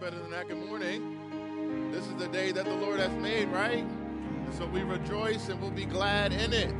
[0.00, 0.48] better than that.
[0.48, 1.90] Good morning.
[1.92, 3.84] This is the day that the Lord has made, right?
[3.84, 6.74] And so we rejoice and we'll be glad in it.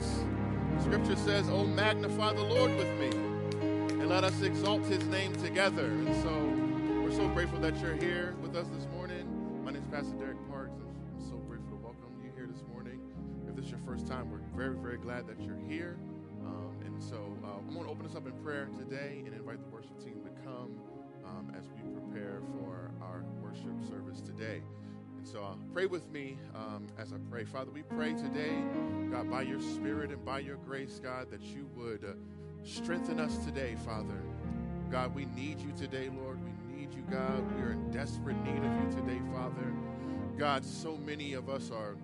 [0.81, 5.85] Scripture says, Oh, magnify the Lord with me, and let us exalt his name together.
[5.85, 9.27] And so we're so grateful that you're here with us this morning.
[9.67, 10.81] My name is Pastor Derek Parks.
[10.81, 13.01] I'm so grateful to welcome you here this morning.
[13.47, 15.99] If this is your first time, we're very, very glad that you're here.
[16.47, 19.61] Um, and so uh, I'm going to open us up in prayer today and invite
[19.61, 20.81] the worship team to come
[21.31, 24.63] um, as we prepare for our worship service today.
[25.19, 27.45] And so uh, pray with me um, as I pray.
[27.45, 28.55] Father, we pray today,
[29.11, 32.13] God, by your Spirit and by your grace, God, that you would uh,
[32.65, 34.21] strengthen us today, Father.
[34.91, 36.39] God, we need you today, Lord.
[36.43, 37.45] We need you, God.
[37.57, 39.73] We are in desperate need of you today, Father.
[40.37, 41.97] God, so many of us are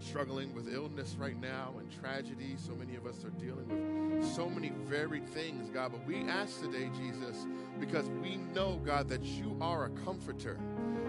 [0.00, 2.56] struggling with illness right now and tragedy.
[2.56, 5.92] So many of us are dealing with so many varied things, God.
[5.92, 7.46] But we ask today, Jesus,
[7.80, 10.58] because we know, God, that you are a comforter.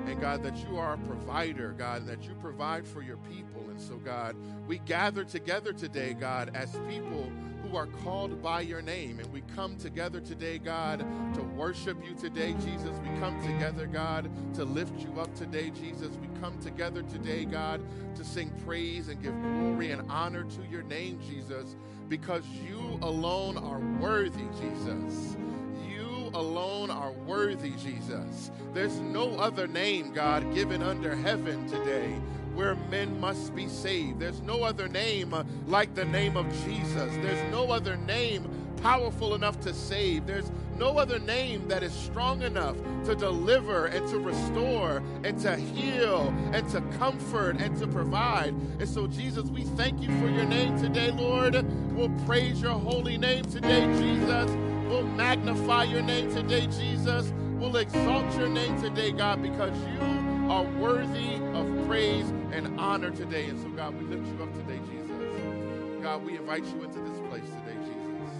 [0.05, 3.69] And God, that you are a provider, God, and that you provide for your people.
[3.69, 7.29] And so, God, we gather together today, God, as people
[7.67, 9.19] who are called by your name.
[9.19, 12.97] And we come together today, God, to worship you today, Jesus.
[12.99, 16.09] We come together, God, to lift you up today, Jesus.
[16.21, 17.81] We come together today, God,
[18.15, 21.75] to sing praise and give glory and honor to your name, Jesus,
[22.09, 25.35] because you alone are worthy, Jesus
[25.89, 28.51] You alone are worthy, Jesus.
[28.73, 32.19] There's no other name, God, given under heaven today
[32.57, 34.19] where men must be saved.
[34.19, 37.15] There's no other name uh, like the name of Jesus.
[37.21, 38.49] There's no other name
[38.81, 40.25] powerful enough to save.
[40.25, 45.55] There's no other name that is strong enough to deliver and to restore and to
[45.55, 48.55] heal and to comfort and to provide.
[48.79, 51.63] And so, Jesus, we thank you for your name today, Lord.
[51.95, 54.49] We'll praise your holy name today, Jesus.
[54.89, 57.31] We'll magnify your name today, Jesus.
[57.59, 60.16] We'll exalt your name today, God, because you
[60.49, 63.45] are worthy of praise and honor today.
[63.45, 66.01] And so, God, we lift you up today, Jesus.
[66.01, 68.35] God, we invite you into this place today, Jesus.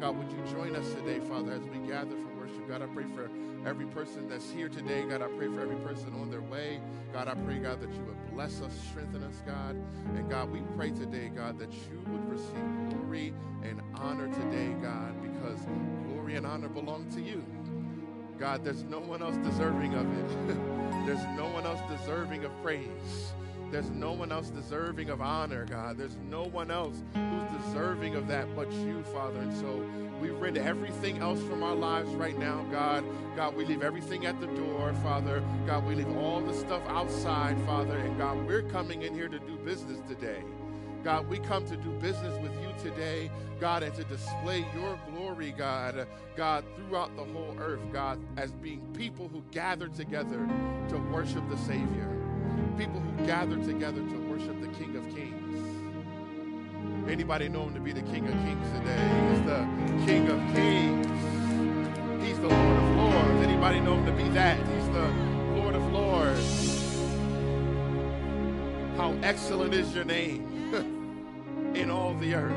[0.00, 2.66] God, would you join us today, Father, as we gather for worship?
[2.66, 3.30] God, I pray for
[3.66, 5.02] every person that's here today.
[5.02, 6.80] God, I pray for every person on their way.
[7.12, 9.76] God, I pray, God, that you would bless us, strengthen us, God.
[10.14, 15.14] And God, we pray today, God, that you would receive glory and honor today, God,
[15.22, 15.60] because
[16.06, 17.44] glory and honor belong to you.
[18.38, 20.56] God, there's no one else deserving of it.
[21.06, 23.32] there's no one else deserving of praise.
[23.70, 25.96] There's no one else deserving of honor, God.
[25.96, 29.40] There's no one else who's deserving of that but you, Father.
[29.40, 29.84] And so
[30.20, 33.04] we render everything else from our lives right now, God.
[33.34, 35.42] God, we leave everything at the door, Father.
[35.66, 37.96] God, we leave all the stuff outside, Father.
[37.96, 40.42] And God, we're coming in here to do business today.
[41.06, 43.30] God, we come to do business with you today,
[43.60, 48.80] God, and to display your glory, God, God, throughout the whole earth, God, as being
[48.92, 50.48] people who gather together
[50.88, 52.12] to worship the Savior,
[52.76, 57.08] people who gather together to worship the King of Kings.
[57.08, 59.30] Anybody know him to be the King of Kings today?
[59.30, 59.64] He's the
[60.06, 62.26] King of Kings.
[62.26, 63.46] He's the Lord of Lords.
[63.46, 64.58] Anybody know him to be that?
[64.58, 65.08] He's the
[65.54, 66.96] Lord of Lords.
[68.96, 70.92] How excellent is your name
[71.76, 72.52] in all the earth.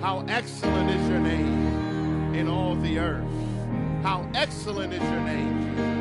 [0.00, 3.24] How excellent is your name in all the earth.
[4.02, 5.95] How excellent is your name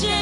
[0.00, 0.21] turn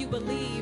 [0.00, 0.59] you believe,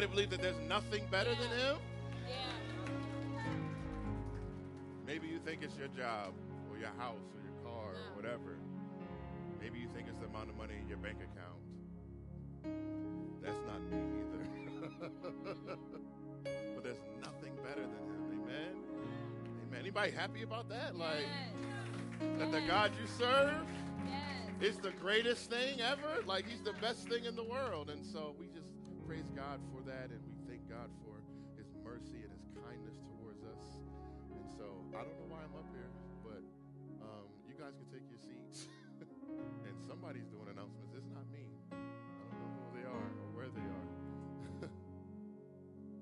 [0.00, 1.76] Anybody believe that there's nothing better than him?
[5.06, 6.32] Maybe you think it's your job
[6.70, 8.56] or your house or your car or whatever.
[9.60, 11.60] Maybe you think it's the amount of money in your bank account.
[13.42, 15.10] That's not me either.
[16.74, 18.40] but there's nothing better than him.
[18.40, 18.72] Amen.
[18.72, 19.68] Mm.
[19.68, 19.80] Amen.
[19.80, 20.96] Anybody happy about that?
[20.96, 21.26] Like
[22.38, 23.66] that the God you serve
[24.62, 26.22] is the greatest thing ever?
[26.24, 27.90] Like he's the best thing in the world.
[27.90, 28.46] And so we
[29.40, 31.16] God for that and we thank God for
[31.56, 33.80] his mercy and his kindness towards us.
[34.36, 35.88] And so I don't know why I'm up here,
[36.20, 36.44] but
[37.00, 38.68] um, you guys can take your seats.
[39.64, 40.92] and somebody's doing announcements.
[40.92, 41.48] It's not me.
[41.72, 41.80] I
[42.36, 43.88] don't know who they are or where they are.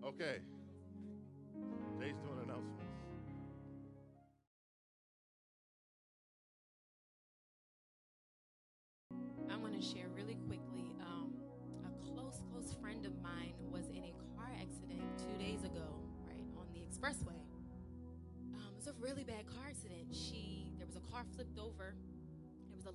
[0.10, 0.42] okay.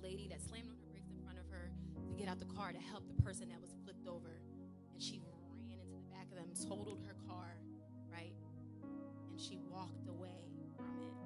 [0.04, 1.72] Lady that slammed on her brakes in front of her
[2.04, 4.36] to get out the car to help the person that was flipped over,
[4.92, 5.40] and she ran
[5.72, 7.56] into the back of them, totaled her car,
[8.12, 8.36] right,
[9.32, 10.44] and she walked away
[10.76, 11.16] from it.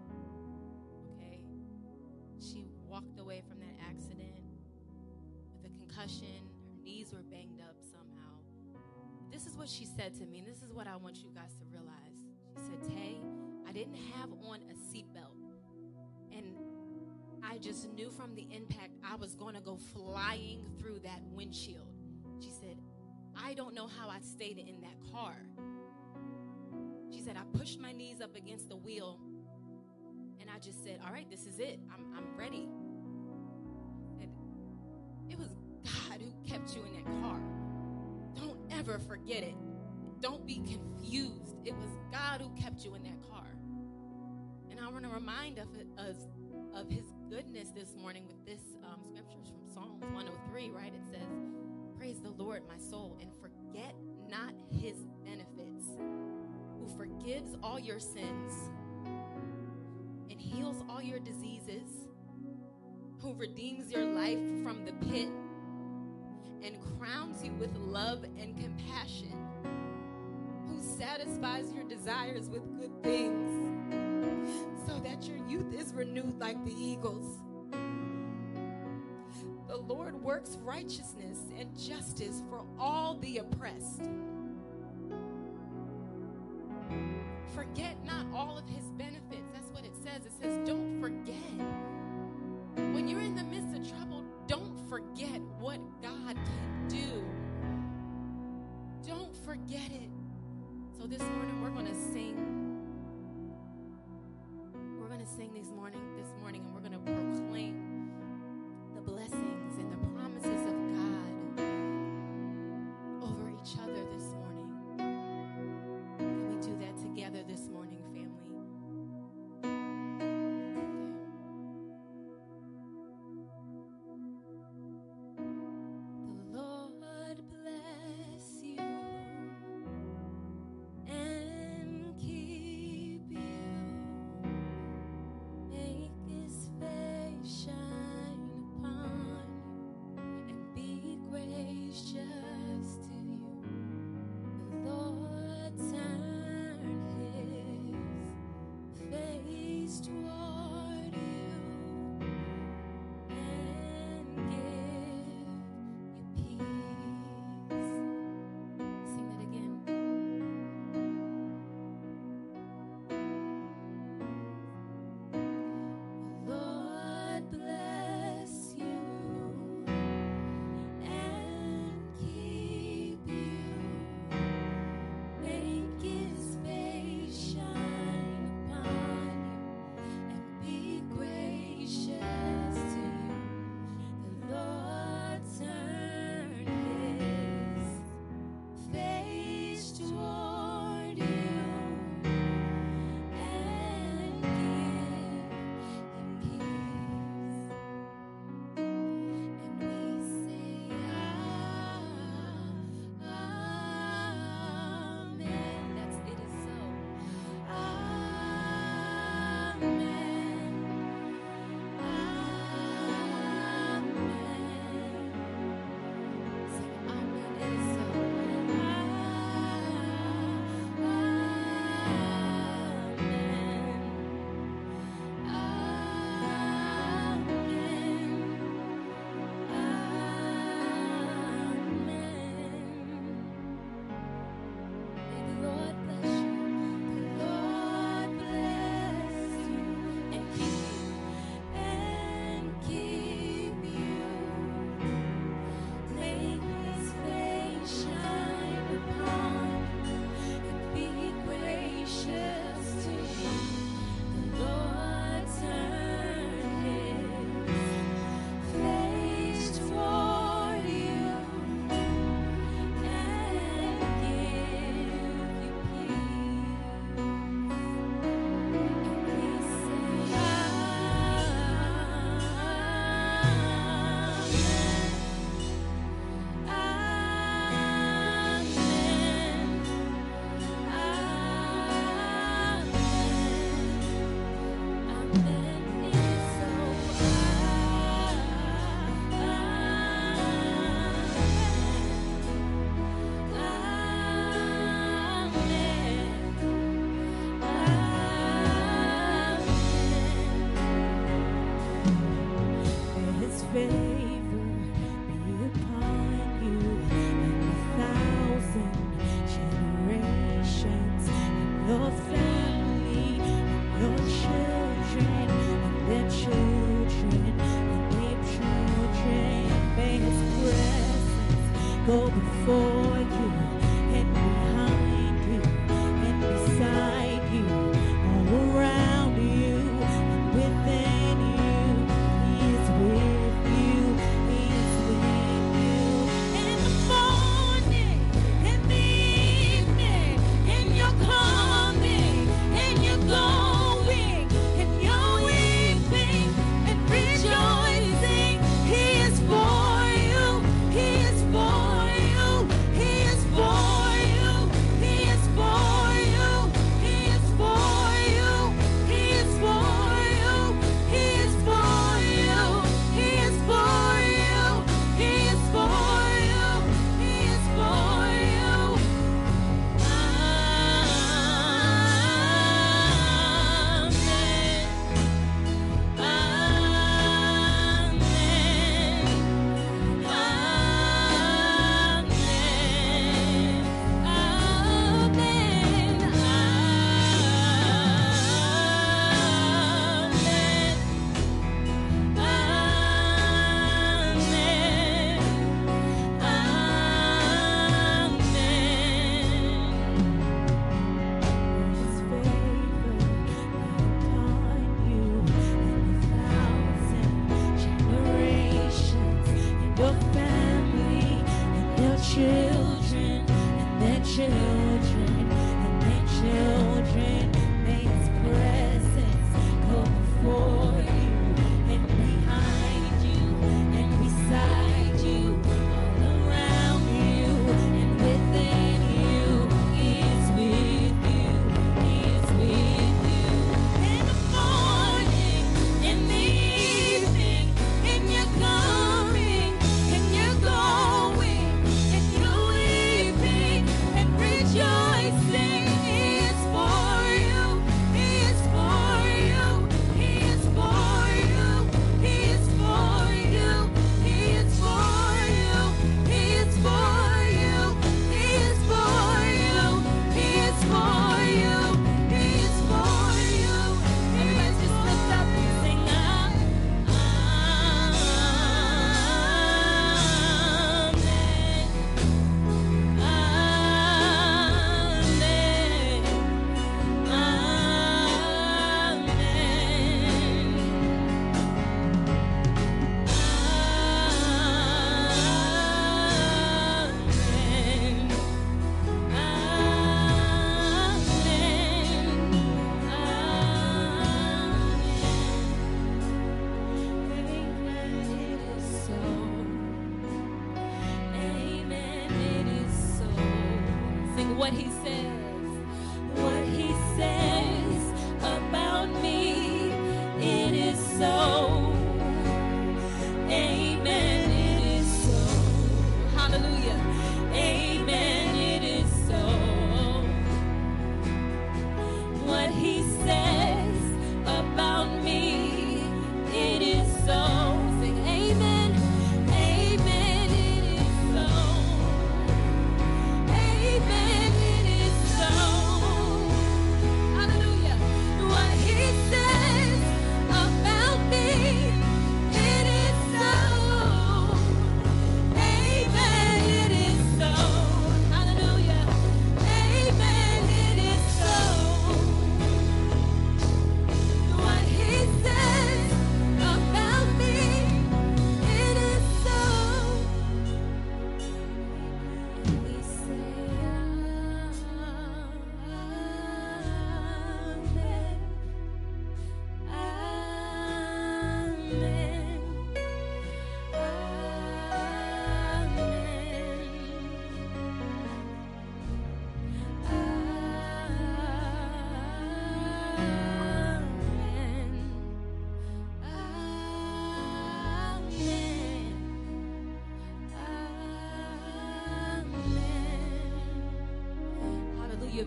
[1.19, 1.43] Okay,
[2.39, 4.47] she walked away from that accident
[5.53, 6.47] with a concussion.
[6.71, 8.39] Her knees were banged up somehow.
[9.33, 11.51] This is what she said to me, and this is what I want you guys
[11.59, 12.15] to realize.
[12.55, 13.19] She said, Tay,
[13.67, 15.28] I didn't have on a seatbelt.
[17.59, 21.89] I just knew from the impact I was going to go flying through that windshield.
[22.39, 22.77] She said,
[23.37, 25.35] I don't know how I stayed in that car.
[27.13, 29.19] She said, I pushed my knees up against the wheel
[30.41, 31.81] and I just said, All right, this is it.
[31.93, 32.69] I'm, I'm ready.
[34.21, 34.31] And
[35.29, 35.49] it was
[35.83, 37.41] God who kept you in that car.
[38.37, 39.57] Don't ever forget it.
[40.21, 41.57] Don't be confused.
[41.65, 43.47] It was God who kept you in that car.
[44.71, 45.67] And I want to remind of
[45.99, 46.29] us
[46.73, 50.71] of His goodness this morning with this um, scriptures from Psalms 103.
[50.71, 50.93] Right?
[50.95, 51.29] It says,
[51.99, 53.95] "Praise the Lord, my soul, and forget
[54.29, 58.53] not His benefits, who who forgives all your sins
[60.31, 62.07] and heals all your diseases,
[63.21, 65.29] who redeems your life from the pit
[66.63, 69.33] and crowns you with love and compassion,
[70.69, 73.68] who satisfies your desires with good things
[74.99, 77.39] that your youth is renewed like the eagles.
[79.69, 84.03] The Lord works righteousness and justice for all the oppressed.
[87.55, 89.49] Forget not all of his benefits.
[89.53, 90.25] That's what it says.
[90.27, 91.35] It says, don't forget.
[92.95, 97.25] When you're in the midst of trouble, don't forget what God can do.
[99.07, 100.11] Don't forget it.
[100.99, 102.68] So this morning we're going to sing.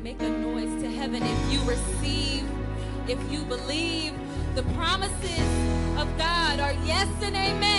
[0.04, 2.44] Make a noise to heaven if you receive,
[3.08, 4.14] if you believe.
[4.56, 5.48] The promises
[5.96, 7.71] of God are yes and amen.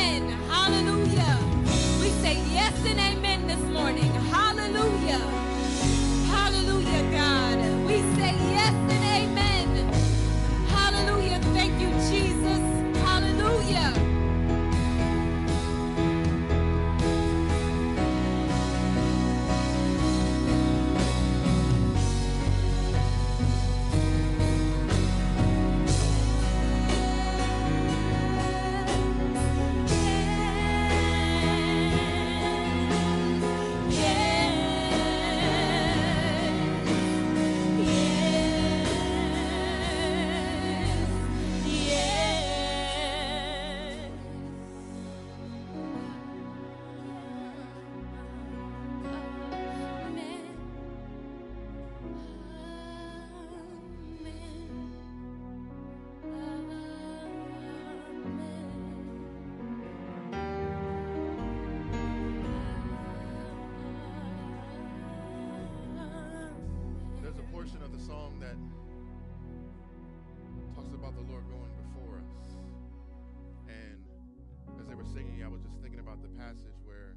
[74.92, 77.16] They were singing, I was just thinking about the passage where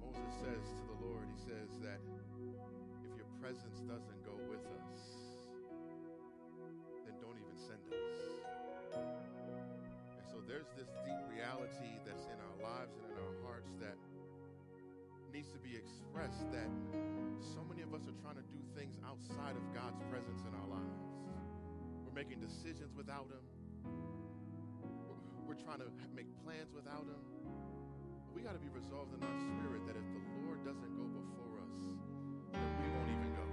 [0.00, 2.00] Moses says to the Lord, he says that
[3.04, 4.96] if your presence doesn't go with us,
[7.04, 8.24] then don't even send us.
[10.16, 14.00] And so there's this deep reality that's in our lives and in our hearts that
[15.28, 16.72] needs to be expressed that
[17.36, 20.68] so many of us are trying to do things outside of God's presence in our
[20.72, 21.04] lives.
[22.00, 23.44] We're making decisions without Him.
[25.64, 27.22] Trying to make plans without Him.
[28.34, 31.60] We got to be resolved in our spirit that if the Lord doesn't go before
[31.60, 31.76] us,
[32.52, 33.44] then we won't even go.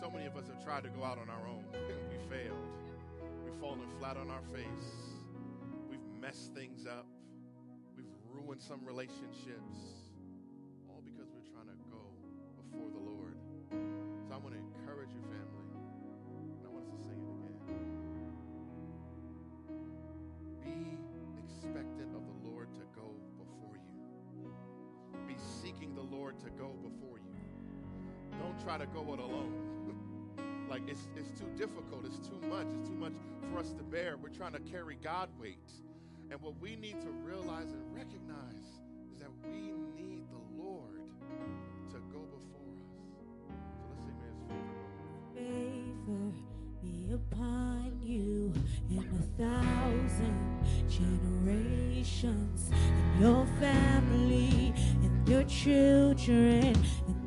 [0.00, 1.64] So many of us have tried to go out on our own.
[2.10, 2.58] we failed.
[3.44, 4.90] We've fallen flat on our face.
[5.88, 7.06] We've messed things up.
[7.96, 10.01] We've ruined some relationships
[28.72, 29.52] try to go it alone.
[30.70, 32.06] like it's it's too difficult.
[32.06, 32.66] It's too much.
[32.80, 33.12] It's too much
[33.50, 34.16] for us to bear.
[34.16, 35.70] We're trying to carry God weight.
[36.30, 38.80] And what we need to realize and recognize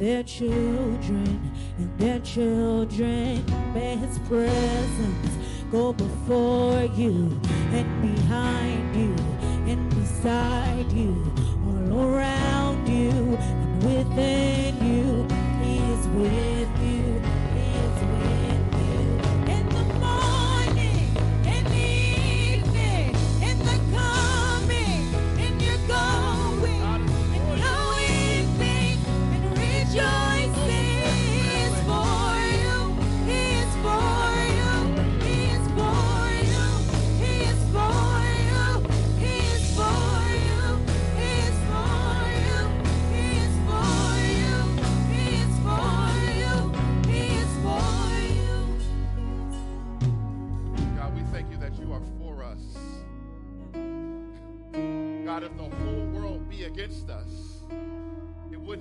[0.06, 3.44] their children, and their children.
[3.74, 5.38] May His presence
[5.72, 7.40] go before you,
[7.72, 9.16] and behind you,
[9.66, 10.75] and beside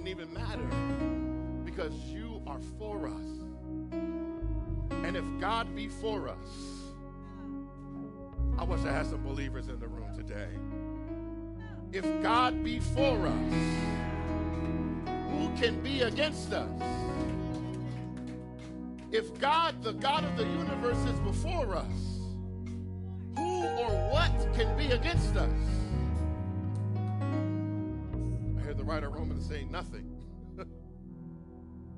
[0.04, 3.92] wouldn't even matter because you are for us.
[5.04, 6.36] And if God be for us,
[8.58, 10.48] I wish I had some believers in the room today.
[11.92, 13.54] If God be for us,
[15.30, 16.82] who can be against us?
[19.10, 22.20] If God, the God of the universe, is before us,
[23.36, 25.50] who or what can be against us?
[28.84, 30.04] The writer of Romans saying nothing.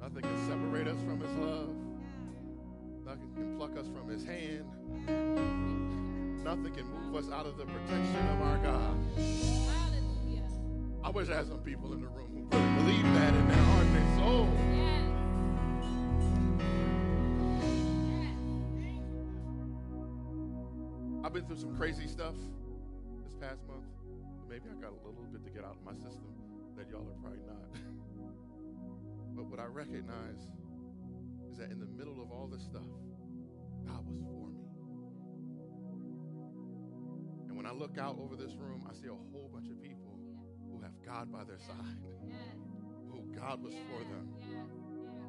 [0.01, 1.75] nothing can separate us from his love.
[3.05, 4.65] Nothing can pluck us from his hand.
[6.45, 8.97] Nothing can move us out of the protection of our God.
[9.17, 10.45] Hallelujah.
[11.03, 13.57] I wish I had some people in the room who really believe that in their
[13.57, 14.49] heart and their soul.
[14.73, 15.03] Yes.
[21.25, 22.35] I've been through some crazy stuff
[23.25, 23.83] this past month.
[24.49, 26.36] Maybe I got a little bit to get out of my system
[26.91, 27.57] y'all are probably not.
[29.37, 30.49] But what I recognize
[31.51, 32.89] is that in the middle of all this stuff,
[33.87, 34.65] God was for me.
[37.49, 40.19] And when I look out over this room, I see a whole bunch of people
[40.71, 42.01] who have God by their side,
[43.13, 44.29] who God was for them.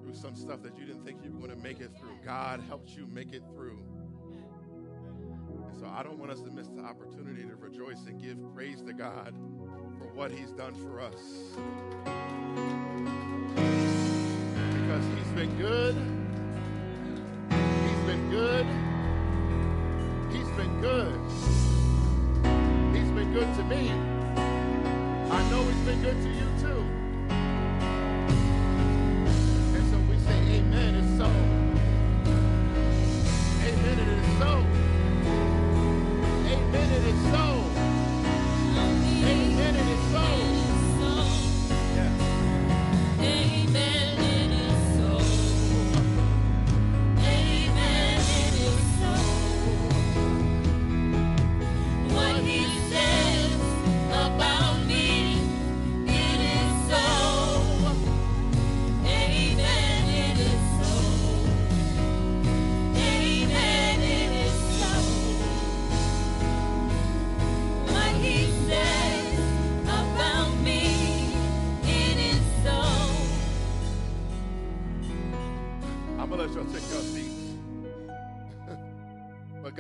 [0.01, 2.61] Through some stuff that you didn't think you were going to make it through, God
[2.67, 3.79] helped you make it through.
[5.67, 8.81] And so I don't want us to miss the opportunity to rejoice and give praise
[8.83, 9.35] to God
[10.17, 11.13] what He's done for us.
[14.73, 15.95] Because He's been good.
[17.85, 18.65] He's been good.
[20.33, 21.19] He's been good.
[22.97, 23.91] He's been good to me.
[25.29, 26.46] I know He's been good to you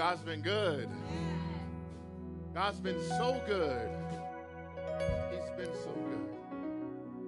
[0.07, 0.89] God's been good.
[2.53, 3.89] God's been so good.
[5.31, 6.29] He's been so good.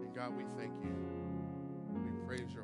[0.01, 0.95] And God, we thank you.
[1.91, 2.63] We praise your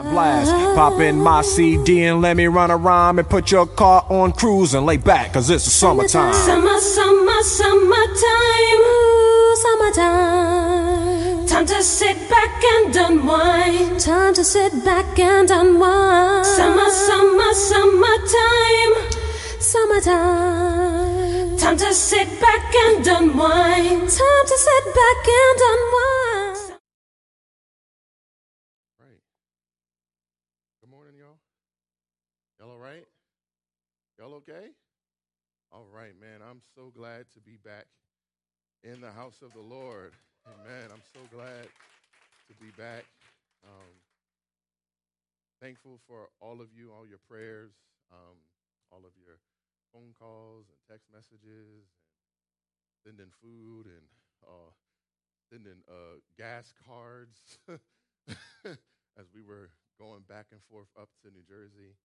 [0.00, 4.06] Blast, pop in my CD and let me run a rhyme and put your car
[4.08, 6.32] on cruise and lay back, cause it's the summertime.
[6.32, 8.80] Summer, summer, summertime.
[8.80, 11.46] Ooh, summertime.
[11.46, 14.00] Time to sit back and unwind.
[14.00, 16.46] Time to sit back and unwind.
[16.46, 18.94] Summer, summer, summertime.
[19.60, 21.58] Summertime.
[21.58, 24.08] Time to sit back and unwind.
[24.08, 26.78] Time to sit back and unwind.
[28.98, 29.20] Right.
[30.80, 31.38] Good morning, y'all.
[32.62, 33.02] Y'all all right?
[34.16, 34.70] Y'all okay?
[35.72, 36.46] All right, man.
[36.48, 37.86] I'm so glad to be back
[38.84, 40.12] in the house of the Lord.
[40.46, 40.86] Amen.
[40.94, 41.66] I'm so glad
[42.46, 43.02] to be back.
[43.66, 43.90] Um,
[45.60, 47.72] thankful for all of you, all your prayers,
[48.12, 48.38] um,
[48.92, 49.42] all of your
[49.92, 51.90] phone calls and text messages,
[52.86, 54.06] and sending food and
[54.46, 54.70] uh,
[55.50, 57.58] sending uh, gas cards
[59.18, 61.98] as we were going back and forth up to New Jersey,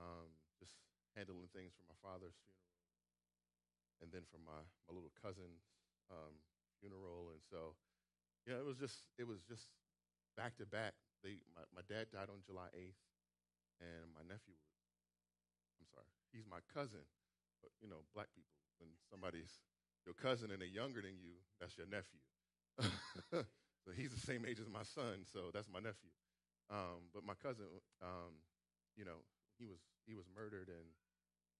[0.00, 0.28] um,
[0.60, 0.72] just
[1.16, 2.80] handling things for my father's funeral,
[4.02, 5.64] and then for my, my little cousin's
[6.12, 6.34] um,
[6.80, 7.74] funeral, and so
[8.46, 9.70] yeah, it was just it was just
[10.36, 10.94] back to back.
[11.24, 13.00] They my, my dad died on July eighth,
[13.80, 14.56] and my nephew
[15.80, 17.04] I'm sorry, he's my cousin,
[17.62, 19.60] but you know, black people when somebody's
[20.04, 22.20] your cousin and they're younger than you, that's your nephew.
[23.84, 26.12] so he's the same age as my son, so that's my nephew.
[26.70, 27.66] Um, but my cousin,
[28.02, 28.34] um,
[28.96, 29.24] you know,
[29.58, 30.86] he was he was murdered in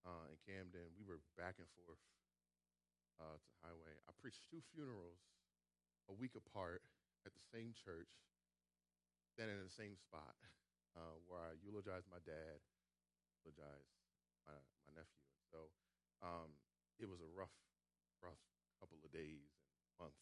[0.07, 0.93] uh, in Camden.
[0.97, 2.01] We were back and forth
[3.21, 3.97] uh, to Highway.
[4.09, 5.21] I preached two funerals
[6.09, 6.83] a week apart
[7.27, 8.11] at the same church,
[9.35, 10.37] standing in the same spot,
[10.95, 12.61] uh, where I eulogized my dad,
[13.45, 13.93] eulogized
[14.47, 14.57] my
[14.89, 15.25] my nephew.
[15.53, 15.71] So
[16.23, 16.55] um,
[17.01, 17.55] it was a rough,
[18.23, 18.41] rough
[18.81, 20.19] couple of days and month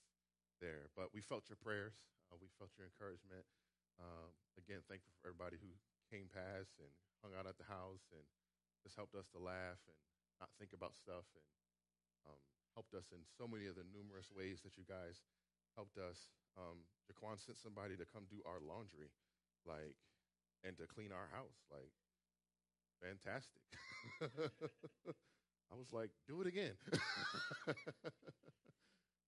[0.62, 1.94] there, but we felt your prayers.
[2.30, 3.44] Uh, we felt your encouragement.
[3.98, 5.70] Um, again, thankful for everybody who
[6.10, 6.90] came past and
[7.24, 8.20] hung out at the house and
[8.84, 9.96] just helped us to laugh and
[10.44, 11.48] not think about stuff and
[12.28, 12.40] um,
[12.76, 15.24] helped us in so many of the numerous ways that you guys
[15.72, 16.28] helped us.
[16.60, 19.08] Um, Jaquan sent somebody to come do our laundry,
[19.64, 19.96] like,
[20.60, 21.88] and to clean our house, like,
[23.00, 23.64] fantastic.
[25.72, 26.76] I was like, do it again.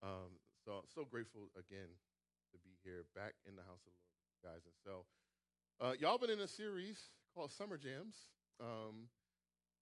[0.05, 1.91] um, so so grateful again
[2.53, 4.63] to be here, back in the house of the Lord, guys.
[4.69, 5.05] And so,
[5.81, 8.17] uh, y'all been in a series called Summer Jams,
[8.65, 9.13] um,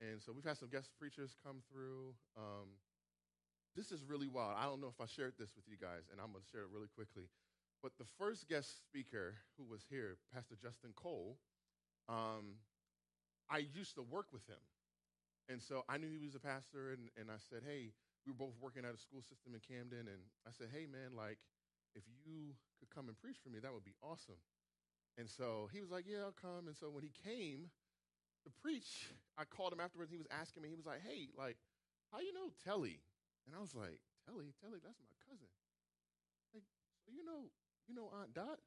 [0.02, 2.10] and so we've had some guest preachers come through.
[2.34, 2.82] Um,
[3.78, 4.58] this is really wild.
[4.58, 6.66] I don't know if I shared this with you guys, and I'm going to share
[6.66, 7.30] it really quickly.
[7.78, 11.38] But the first guest speaker who was here, Pastor Justin Cole,
[12.10, 12.58] um,
[13.46, 14.58] I used to work with him.
[15.46, 17.94] And so I knew he was a pastor, and, and I said, hey,
[18.26, 21.14] we were both working at a school system in Camden, and I said, hey, man,
[21.14, 21.38] like,
[21.94, 24.42] if you could come and preach for me, that would be awesome.
[25.16, 26.66] And so he was like, Yeah, I'll come.
[26.66, 27.70] And so when he came
[28.44, 30.10] to preach, I called him afterwards.
[30.10, 31.56] He was asking me, he was like, Hey, like,
[32.12, 33.00] how you know Telly?
[33.46, 35.50] And I was like, Telly, Telly, that's my cousin.
[36.54, 36.64] Like,
[37.04, 37.50] so you know,
[37.88, 38.58] you know Aunt Dot?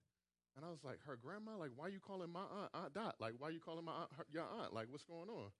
[0.55, 3.15] And I was like, her grandma, like, why are you calling my aunt Aunt Dot?
[3.19, 4.73] Like, why are you calling my aunt her, your aunt?
[4.73, 5.51] Like, what's going on?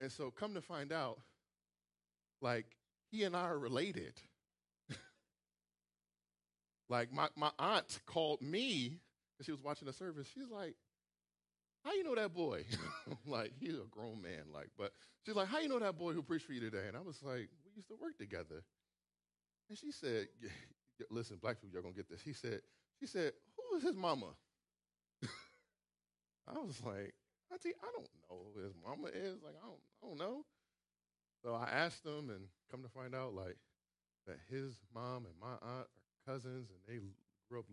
[0.00, 1.20] And so come to find out,
[2.40, 2.66] like,
[3.10, 4.14] he and I are related.
[6.88, 9.00] like, my, my aunt called me
[9.40, 10.28] because she was watching the service.
[10.34, 10.74] She's like,
[11.82, 12.64] how you know that boy?
[13.26, 14.52] like, he's a grown man.
[14.52, 14.92] Like, but
[15.24, 16.84] she's like, how you know that boy who preached for you today?
[16.88, 18.62] And I was like, we used to work together.
[19.70, 20.26] And she said,
[21.10, 22.20] listen, black people, y'all gonna get this.
[22.20, 22.60] He said,
[22.98, 24.26] she said, who is his mama?
[26.46, 27.14] I was like,
[27.50, 29.42] Auntie, I don't know who his mama is.
[29.42, 30.44] Like, I don't, I don't know.
[31.42, 33.56] So I asked him, and come to find out, like,
[34.26, 37.00] that his mom and my aunt are cousins, and they
[37.48, 37.64] grew up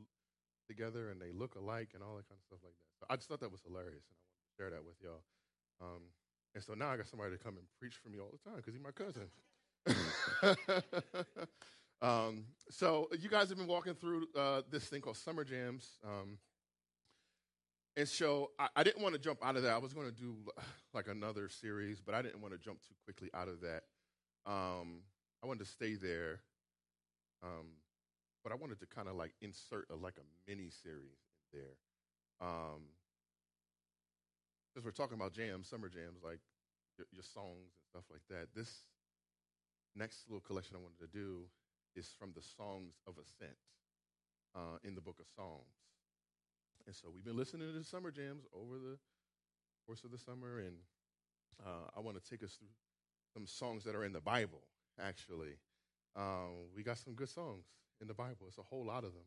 [0.68, 2.89] together, and they look alike, and all that kind of stuff like that.
[2.99, 5.24] So I just thought that was hilarious, and I wanted to share that with y'all.
[5.82, 6.03] Um,
[6.55, 8.57] and so now I got somebody to come and preach for me all the time
[8.57, 9.30] because he's my cousin.
[12.01, 15.99] um, so you guys have been walking through uh, this thing called Summer Jams.
[16.03, 16.38] Um,
[17.95, 19.74] and so I, I didn't want to jump out of that.
[19.74, 20.36] I was going to do
[20.93, 23.84] like another series, but I didn't want to jump too quickly out of that.
[24.45, 25.01] Um,
[25.43, 26.41] I wanted to stay there,
[27.43, 27.68] um,
[28.44, 31.18] but I wanted to kind of like insert a, like a mini series
[31.54, 31.76] in there.
[32.40, 32.94] Um,
[34.84, 36.40] we're talking about jams, summer jams, like
[36.98, 38.54] your, your songs and stuff like that.
[38.56, 38.70] This
[39.96, 41.50] next little collection I wanted to do
[41.96, 43.58] is from the Songs of Ascent
[44.56, 45.74] uh, in the book of Psalms.
[46.86, 48.98] And so we've been listening to the summer jams over the
[49.86, 50.76] course of the summer, and
[51.66, 52.70] uh, I want to take us through
[53.34, 54.62] some songs that are in the Bible,
[55.02, 55.58] actually.
[56.16, 57.66] Um, we got some good songs
[58.02, 59.26] in the Bible, it's a whole lot of them.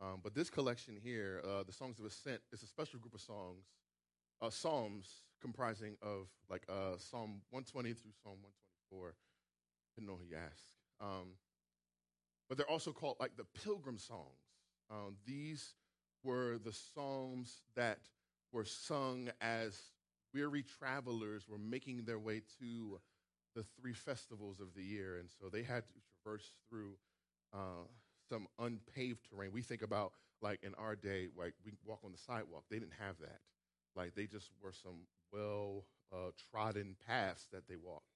[0.00, 3.20] Um, but this collection here, uh, the Songs of Ascent, is a special group of
[3.20, 3.64] songs,
[4.42, 8.38] uh, psalms comprising of like uh, Psalm 120 through Psalm
[8.90, 9.14] 124.
[9.96, 10.68] Didn't know who you asked.
[11.00, 11.36] Um,
[12.48, 14.40] but they're also called like the pilgrim songs.
[14.90, 15.74] Um, these
[16.22, 18.00] were the psalms that
[18.52, 19.78] were sung as
[20.32, 23.00] weary travelers were making their way to
[23.54, 25.18] the three festivals of the year.
[25.18, 26.94] And so they had to traverse through
[27.54, 27.86] uh,
[28.28, 29.52] some unpaved terrain.
[29.52, 32.64] We think about, like, in our day, like, we walk on the sidewalk.
[32.70, 33.40] They didn't have that.
[33.96, 38.06] Like, they just were some well uh, trodden paths that they walked.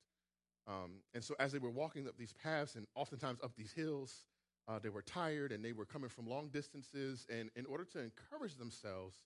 [0.67, 4.27] Um, and so as they were walking up these paths and oftentimes up these hills,
[4.69, 7.27] uh, they were tired and they were coming from long distances.
[7.31, 9.17] And in order to encourage themselves,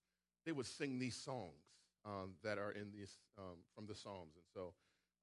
[0.46, 1.64] they would sing these songs
[2.04, 4.34] um, that are in these um, from the Psalms.
[4.36, 4.72] And so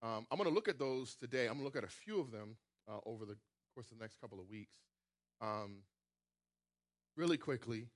[0.01, 1.43] um, I'm going to look at those today.
[1.43, 3.37] I'm going to look at a few of them uh, over the
[3.79, 4.75] course of the next couple of weeks.
[5.39, 5.77] Um,
[7.15, 7.87] really quickly,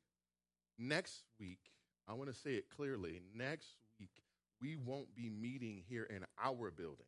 [0.79, 1.59] next week,
[2.07, 3.19] I want to say it clearly.
[3.35, 4.23] Next week,
[4.61, 7.05] we won't be meeting here in our building.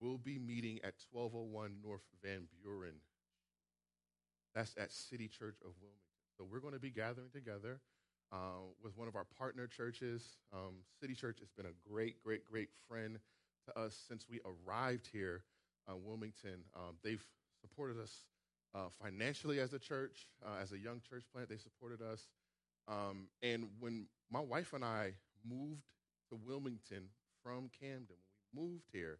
[0.00, 2.94] We'll be meeting at 1201 North Van Buren
[4.54, 6.00] that's at City Church of Wilmington.
[6.38, 7.80] So we're going to be gathering together
[8.32, 10.38] uh, with one of our partner churches.
[10.54, 13.18] Um, City Church has been a great, great, great friend
[13.66, 15.44] to us since we arrived here
[15.88, 16.64] in Wilmington.
[16.76, 17.24] Um, they've
[17.62, 18.12] supported us
[18.74, 21.48] uh, financially as a church, uh, as a young church plant.
[21.48, 22.28] They supported us.
[22.88, 25.14] Um, and when my wife and I
[25.48, 25.82] moved
[26.28, 27.08] to Wilmington
[27.42, 28.16] from Camden,
[28.52, 29.18] when we moved here,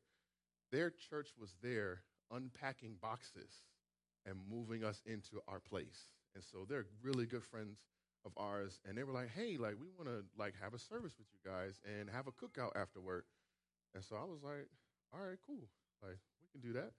[0.70, 3.62] their church was there unpacking boxes
[4.26, 6.08] and moving us into our place.
[6.34, 7.78] And so they're really good friends
[8.24, 8.80] of ours.
[8.88, 11.50] And they were like, hey, like, we want to like have a service with you
[11.50, 13.24] guys and have a cookout afterward.
[13.94, 14.68] And so I was like,
[15.12, 15.68] all right, cool.
[16.02, 16.92] Like, we can do that.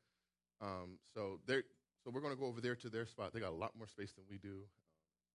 [0.63, 1.63] Um, so they're
[2.03, 3.33] so we're going to go over there to their spot.
[3.33, 4.63] They got a lot more space than we do.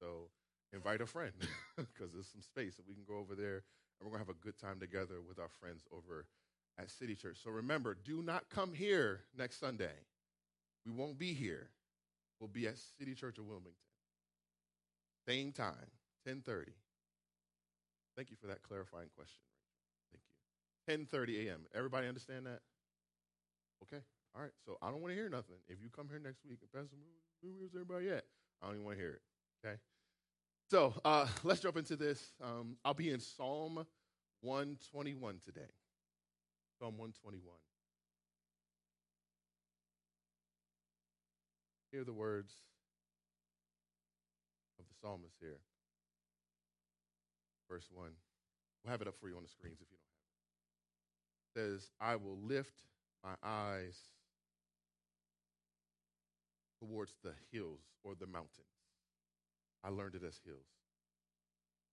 [0.00, 0.30] So
[0.72, 1.32] invite a friend
[1.76, 3.64] because there's some space and we can go over there
[4.00, 6.26] and we're going to have a good time together with our friends over
[6.78, 7.38] at City Church.
[7.44, 10.06] So remember, do not come here next Sunday.
[10.86, 11.70] We won't be here
[12.40, 13.74] We'll be at City Church of Wilmington.
[15.26, 15.90] Same time,
[16.24, 16.72] 1030.
[18.16, 19.42] Thank you for that clarifying question,
[20.86, 21.16] Thank you.
[21.18, 21.66] 10:30 a.m.
[21.74, 22.60] Everybody understand that?
[23.82, 24.02] Okay.
[24.34, 24.52] All right.
[24.64, 25.56] So I don't want to hear nothing.
[25.68, 26.96] If you come here next week and Pastor,
[27.42, 28.24] where's everybody at?
[28.62, 29.22] I don't even want to hear it.
[29.66, 29.76] Okay.
[30.70, 32.32] So uh, let's jump into this.
[32.42, 33.86] Um, I'll be in Psalm
[34.42, 35.60] 121 today.
[36.78, 37.42] Psalm 121.
[41.90, 42.52] Hear the words
[44.78, 45.58] of the psalmist here.
[47.68, 48.10] Verse 1.
[48.84, 49.96] We'll have it up for you on the screens if you
[51.56, 51.78] don't have it.
[51.78, 52.74] it says, I will lift
[53.24, 53.98] my eyes
[56.78, 58.52] towards the hills or the mountains.
[59.84, 60.66] I learned it as hills.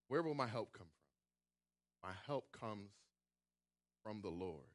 [0.08, 2.10] Where will my help come from?
[2.10, 2.92] My help comes
[4.04, 4.70] from the Lord,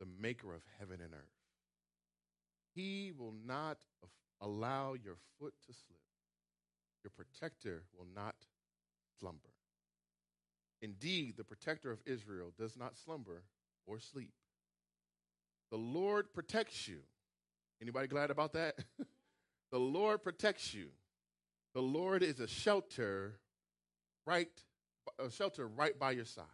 [0.00, 1.20] the maker of heaven and earth.
[2.74, 3.78] He will not
[4.40, 6.00] allow your foot to slip.
[7.04, 8.34] Your protector will not
[9.20, 9.50] slumber.
[10.80, 13.42] Indeed, the protector of Israel does not slumber
[13.86, 14.32] or sleep.
[15.70, 17.00] The Lord protects you.
[17.82, 18.76] Anybody glad about that?
[19.72, 20.86] the Lord protects you.
[21.74, 23.40] The Lord is a shelter
[24.24, 24.48] right
[25.18, 26.44] a shelter right by your side.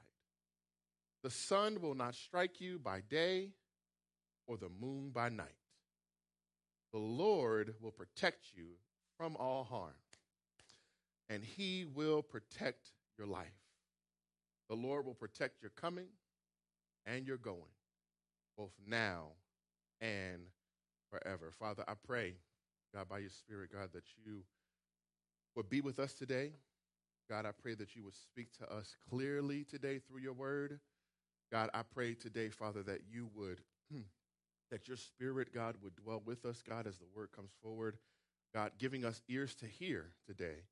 [1.23, 3.51] The sun will not strike you by day
[4.47, 5.57] or the moon by night.
[6.93, 8.69] The Lord will protect you
[9.19, 9.93] from all harm,
[11.29, 13.47] and he will protect your life.
[14.71, 16.09] The Lord will protect your coming
[17.05, 17.75] and your going,
[18.57, 19.33] both now
[20.01, 20.43] and
[21.11, 21.53] forever.
[21.59, 22.35] Father, I pray,
[22.95, 24.43] God, by your Spirit, God, that you
[25.55, 26.53] would be with us today.
[27.29, 30.81] God, I pray that you would speak to us clearly today through your word.
[31.53, 33.61] God, I pray today, Father, that you would,
[34.71, 37.99] that your spirit, God, would dwell with us, God, as the word comes forward.
[38.55, 40.63] God, giving us ears to hear today,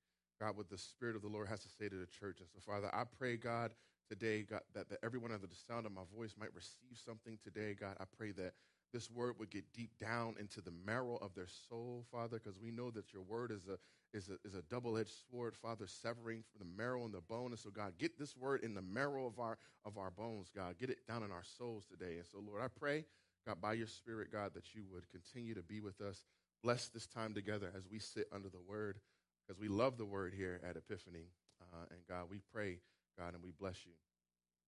[0.41, 2.39] God, what the Spirit of the Lord has to say to the church.
[2.41, 3.72] And so, Father, I pray, God,
[4.09, 7.74] today, God, that, that everyone under the sound of my voice might receive something today.
[7.78, 8.55] God, I pray that
[8.97, 12.70] this word would get deep down into the marrow of their soul, Father, because we
[12.70, 13.76] know that your word is a
[14.16, 17.51] is a, is a double-edged sword, Father, severing the marrow and the bone.
[17.51, 20.78] And so, God, get this word in the marrow of our of our bones, God.
[20.78, 22.16] Get it down in our souls today.
[22.16, 23.05] And so, Lord, I pray,
[23.47, 26.24] God, by your Spirit, God, that you would continue to be with us.
[26.62, 28.99] Bless this time together as we sit under the word,
[29.47, 31.26] because we love the word here at Epiphany.
[31.61, 32.78] Uh, and God, we pray,
[33.18, 33.92] God, and we bless you.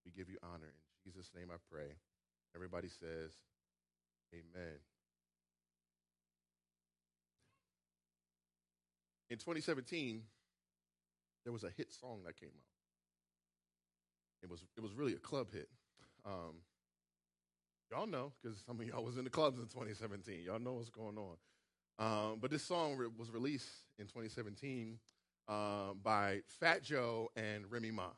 [0.04, 0.74] We give you honor.
[1.06, 1.96] In Jesus' name I pray.
[2.54, 3.32] Everybody says,
[4.32, 4.78] Amen.
[9.30, 10.22] In 2017,
[11.44, 12.64] there was a hit song that came out.
[14.42, 15.68] It was it was really a club hit.
[16.24, 16.62] Um,
[17.90, 20.42] y'all know because some of y'all was in the clubs in 2017.
[20.44, 21.36] Y'all know what's going on.
[21.98, 23.68] Um, but this song re- was released
[23.98, 24.98] in 2017
[25.48, 28.10] uh, by Fat Joe and Remy Ma.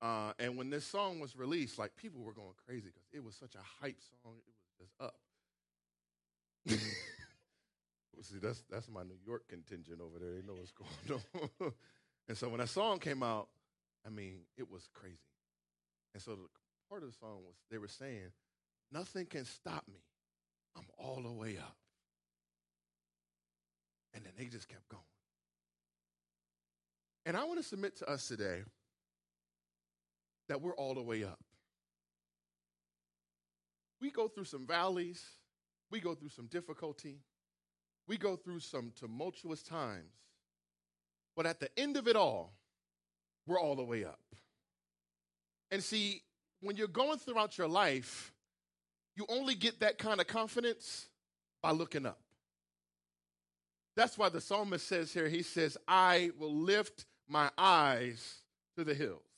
[0.00, 3.34] Uh, and when this song was released, like people were going crazy because it was
[3.34, 4.32] such a hype song.
[4.38, 5.14] It was just up.
[8.22, 10.32] See, that's that's my New York contingent over there.
[10.32, 11.20] They know what's going
[11.60, 11.72] on.
[12.28, 13.48] and so when that song came out,
[14.06, 15.16] I mean, it was crazy.
[16.14, 16.46] And so the
[16.88, 18.30] part of the song was they were saying,
[18.92, 20.02] "Nothing can stop me.
[20.76, 21.76] I'm all the way up."
[24.12, 25.02] And then they just kept going.
[27.24, 28.62] And I want to submit to us today
[30.48, 31.38] that we're all the way up.
[34.00, 35.22] We go through some valleys,
[35.90, 37.18] we go through some difficulty,
[38.06, 40.14] we go through some tumultuous times,
[41.36, 42.54] but at the end of it all,
[43.46, 44.20] we're all the way up.
[45.70, 46.22] And see,
[46.60, 48.32] when you're going throughout your life,
[49.16, 51.08] you only get that kind of confidence
[51.62, 52.20] by looking up.
[53.96, 58.42] That's why the psalmist says here, he says, I will lift my eyes
[58.76, 59.29] to the hills.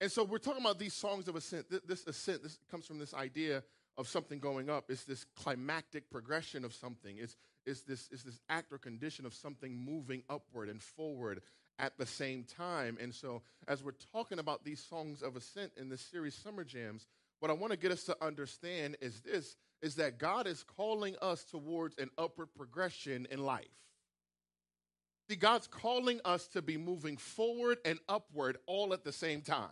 [0.00, 1.66] And so we're talking about these songs of ascent.
[1.86, 3.62] This ascent, this comes from this idea
[3.96, 4.90] of something going up.
[4.90, 7.16] It's this climactic progression of something.
[7.18, 11.42] It's, it's, this, it's this act or condition of something moving upward and forward
[11.78, 12.98] at the same time.
[13.00, 17.06] And so, as we're talking about these songs of ascent in this series, Summer Jams,
[17.40, 21.14] what I want to get us to understand is this is that God is calling
[21.20, 23.66] us towards an upward progression in life.
[25.28, 29.68] See, God's calling us to be moving forward and upward all at the same time.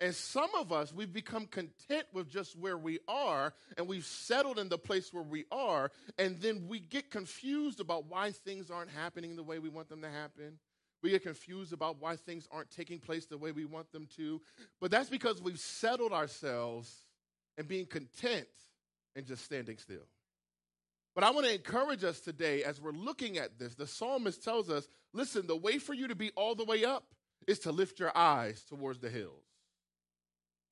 [0.00, 4.58] And some of us, we've become content with just where we are, and we've settled
[4.58, 8.90] in the place where we are, and then we get confused about why things aren't
[8.90, 10.58] happening the way we want them to happen.
[11.02, 14.40] We get confused about why things aren't taking place the way we want them to.
[14.80, 16.92] But that's because we've settled ourselves
[17.56, 18.48] and being content
[19.14, 20.06] and just standing still.
[21.14, 23.74] But I want to encourage us today as we're looking at this.
[23.74, 27.04] The psalmist tells us listen, the way for you to be all the way up
[27.46, 29.47] is to lift your eyes towards the hills.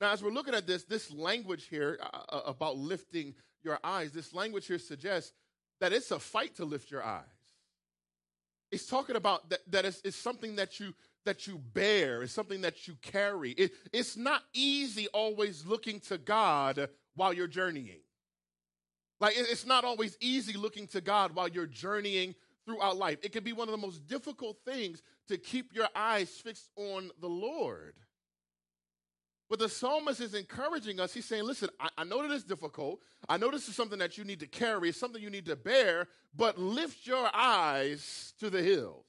[0.01, 4.13] Now, as we're looking at this, this language here uh, uh, about lifting your eyes,
[4.13, 5.33] this language here suggests
[5.81, 7.25] that it's a fight to lift your eyes.
[8.71, 10.95] It's talking about that, that it's, it's something that you
[11.25, 13.51] that you bear, it's something that you carry.
[13.51, 18.01] It, it's not easy always looking to God while you're journeying.
[19.19, 23.19] Like it's not always easy looking to God while you're journeying throughout life.
[23.23, 27.11] It can be one of the most difficult things to keep your eyes fixed on
[27.21, 27.95] the Lord.
[29.49, 31.15] But the psalmist is encouraging us.
[31.15, 33.01] He's saying, listen, I, I, know that it's difficult.
[33.29, 35.57] I know this is something that you need to carry, it's something you need to
[35.57, 39.07] bear, but lift your eyes to the hills.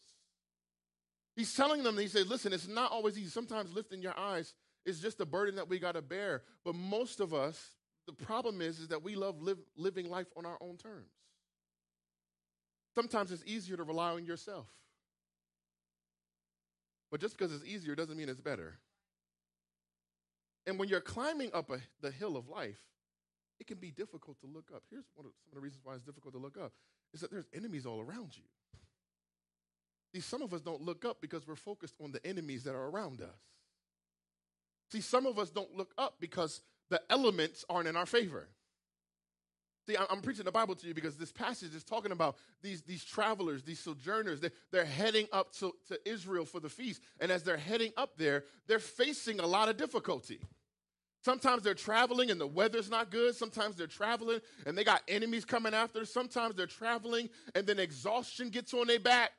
[1.35, 3.29] He's telling them, he says, listen, it's not always easy.
[3.29, 4.53] Sometimes lifting your eyes
[4.85, 6.43] is just a burden that we got to bear.
[6.63, 7.75] But most of us,
[8.07, 11.11] the problem is, is that we love live, living life on our own terms.
[12.95, 14.67] Sometimes it's easier to rely on yourself.
[17.11, 18.79] But just because it's easier doesn't mean it's better.
[20.67, 22.81] And when you're climbing up a, the hill of life,
[23.59, 24.83] it can be difficult to look up.
[24.91, 26.73] Here's one of, some of the reasons why it's difficult to look up
[27.13, 28.43] is that there's enemies all around you.
[30.13, 32.89] See, some of us don't look up because we're focused on the enemies that are
[32.89, 33.39] around us.
[34.91, 38.47] See, some of us don't look up because the elements aren't in our favor.
[39.87, 43.05] See, I'm preaching the Bible to you because this passage is talking about these, these
[43.05, 44.41] travelers, these sojourners.
[44.41, 47.01] They're, they're heading up to, to Israel for the feast.
[47.21, 50.39] And as they're heading up there, they're facing a lot of difficulty.
[51.27, 53.35] Sometimes they're traveling and the weather's not good.
[53.35, 56.05] Sometimes they're traveling and they got enemies coming after.
[56.05, 59.33] Sometimes they're traveling and then exhaustion gets on their back.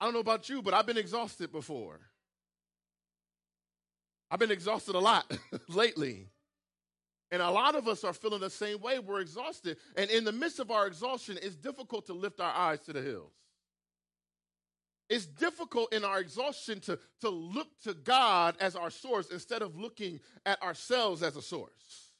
[0.00, 2.00] I don't know about you, but I've been exhausted before.
[4.28, 5.32] I've been exhausted a lot
[5.68, 6.26] lately.
[7.30, 8.98] And a lot of us are feeling the same way.
[8.98, 9.76] We're exhausted.
[9.96, 13.02] And in the midst of our exhaustion, it's difficult to lift our eyes to the
[13.02, 13.30] hills.
[15.08, 19.76] It's difficult in our exhaustion to, to look to God as our source instead of
[19.76, 22.12] looking at ourselves as a source.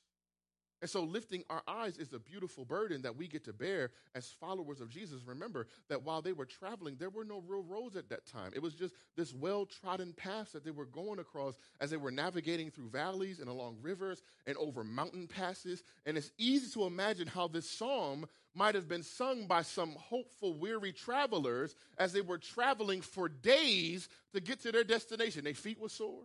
[0.82, 4.34] And so, lifting our eyes is a beautiful burden that we get to bear as
[4.40, 5.22] followers of Jesus.
[5.24, 8.50] Remember that while they were traveling, there were no real roads at that time.
[8.52, 12.10] It was just this well trodden path that they were going across as they were
[12.10, 15.84] navigating through valleys and along rivers and over mountain passes.
[16.04, 20.54] And it's easy to imagine how this psalm might have been sung by some hopeful,
[20.54, 25.44] weary travelers as they were traveling for days to get to their destination.
[25.44, 26.24] Their feet were sore,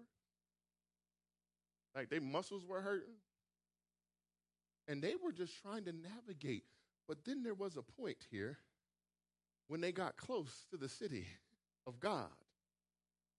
[1.95, 3.15] like their muscles were hurting
[4.87, 6.63] and they were just trying to navigate.
[7.07, 8.57] But then there was a point here
[9.67, 11.27] when they got close to the city
[11.85, 12.29] of God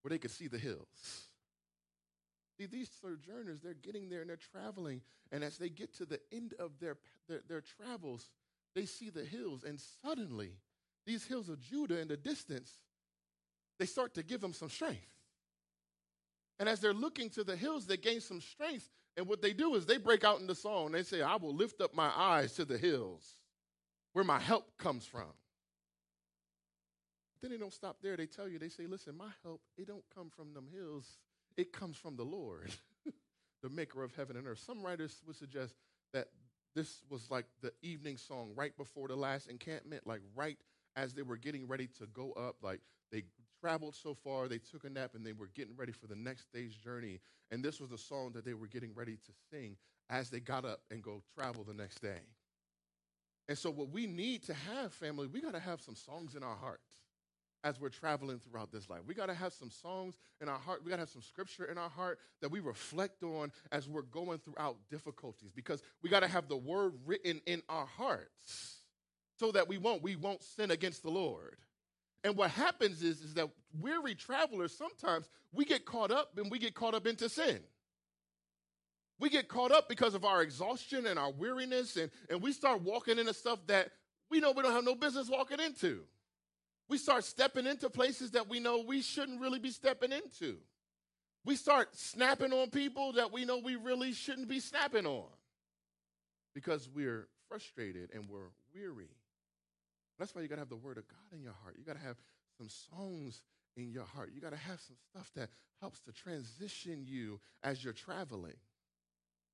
[0.01, 1.27] where they could see the hills.
[2.57, 5.01] See, these sojourners, they're getting there and they're traveling.
[5.31, 8.29] And as they get to the end of their, their, their travels,
[8.75, 9.63] they see the hills.
[9.63, 10.51] And suddenly,
[11.05, 12.71] these hills of Judah in the distance,
[13.77, 15.05] they start to give them some strength.
[16.59, 18.89] And as they're looking to the hills, they gain some strength
[19.19, 20.93] and what they do is they break out into song.
[20.93, 23.35] They say, I will lift up my eyes to the hills
[24.13, 25.33] where my help comes from.
[27.41, 28.15] Then they don't stop there.
[28.15, 31.17] They tell you, they say, listen, my help, it don't come from them hills.
[31.57, 32.71] It comes from the Lord,
[33.61, 34.63] the maker of heaven and earth.
[34.65, 35.75] Some writers would suggest
[36.13, 36.27] that
[36.75, 40.57] this was like the evening song right before the last encampment, like right
[40.95, 43.23] as they were getting ready to go up, like they
[43.61, 46.51] traveled so far, they took a nap, and they were getting ready for the next
[46.53, 47.19] day's journey.
[47.51, 49.75] And this was the song that they were getting ready to sing
[50.09, 52.19] as they got up and go travel the next day.
[53.47, 56.43] And so, what we need to have, family, we got to have some songs in
[56.43, 56.81] our heart
[57.63, 59.01] as we're traveling throughout this life.
[59.05, 60.81] We got to have some songs in our heart.
[60.83, 64.03] We got to have some scripture in our heart that we reflect on as we're
[64.03, 68.77] going throughout difficulties because we got to have the word written in our hearts
[69.37, 71.57] so that we won't we won't sin against the Lord.
[72.23, 73.49] And what happens is, is that
[73.79, 77.59] weary travelers, sometimes we get caught up and we get caught up into sin.
[79.19, 82.81] We get caught up because of our exhaustion and our weariness, and, and we start
[82.81, 83.91] walking into stuff that
[84.29, 86.03] we know we don't have no business walking into.
[86.89, 90.57] We start stepping into places that we know we shouldn't really be stepping into.
[91.45, 95.27] We start snapping on people that we know we really shouldn't be snapping on
[96.53, 99.09] because we're frustrated and we're weary.
[100.17, 101.75] That's why you got to have the word of God in your heart.
[101.77, 102.17] You got to have
[102.57, 103.43] some songs
[103.77, 104.31] in your heart.
[104.33, 108.57] You got to have some stuff that helps to transition you as you're traveling.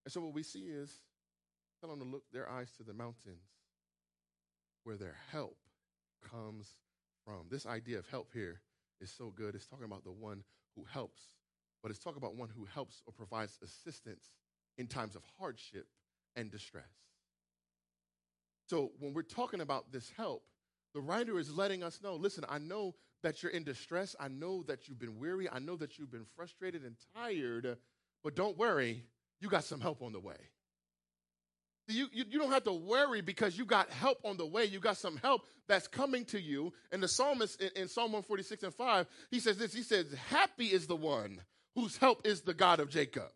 [0.05, 1.01] And so what we see is
[1.81, 3.43] tell them to look their eyes to the mountains
[4.83, 5.57] where their help
[6.31, 6.67] comes
[7.25, 7.47] from.
[7.49, 8.61] This idea of help here
[9.01, 9.55] is so good.
[9.55, 10.43] It's talking about the one
[10.75, 11.21] who helps,
[11.81, 14.31] but it's talking about one who helps or provides assistance
[14.77, 15.87] in times of hardship
[16.35, 16.83] and distress.
[18.67, 20.43] So when we're talking about this help,
[20.93, 24.15] the writer is letting us know listen, I know that you're in distress.
[24.19, 25.49] I know that you've been weary.
[25.49, 27.77] I know that you've been frustrated and tired,
[28.23, 29.03] but don't worry,
[29.39, 30.37] you got some help on the way.
[31.87, 34.65] You, you, you, don't have to worry because you got help on the way.
[34.65, 36.73] You got some help that's coming to you.
[36.91, 40.65] And the psalmist in, in Psalm 146 and 5, he says this He says, Happy
[40.65, 41.41] is the one
[41.75, 43.29] whose help is the God of Jacob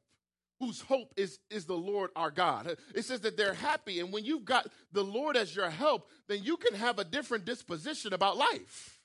[0.59, 2.75] whose hope is, is the Lord our God.
[2.93, 3.99] It says that they're happy.
[4.01, 7.45] And when you've got the Lord as your help, then you can have a different
[7.45, 8.99] disposition about life.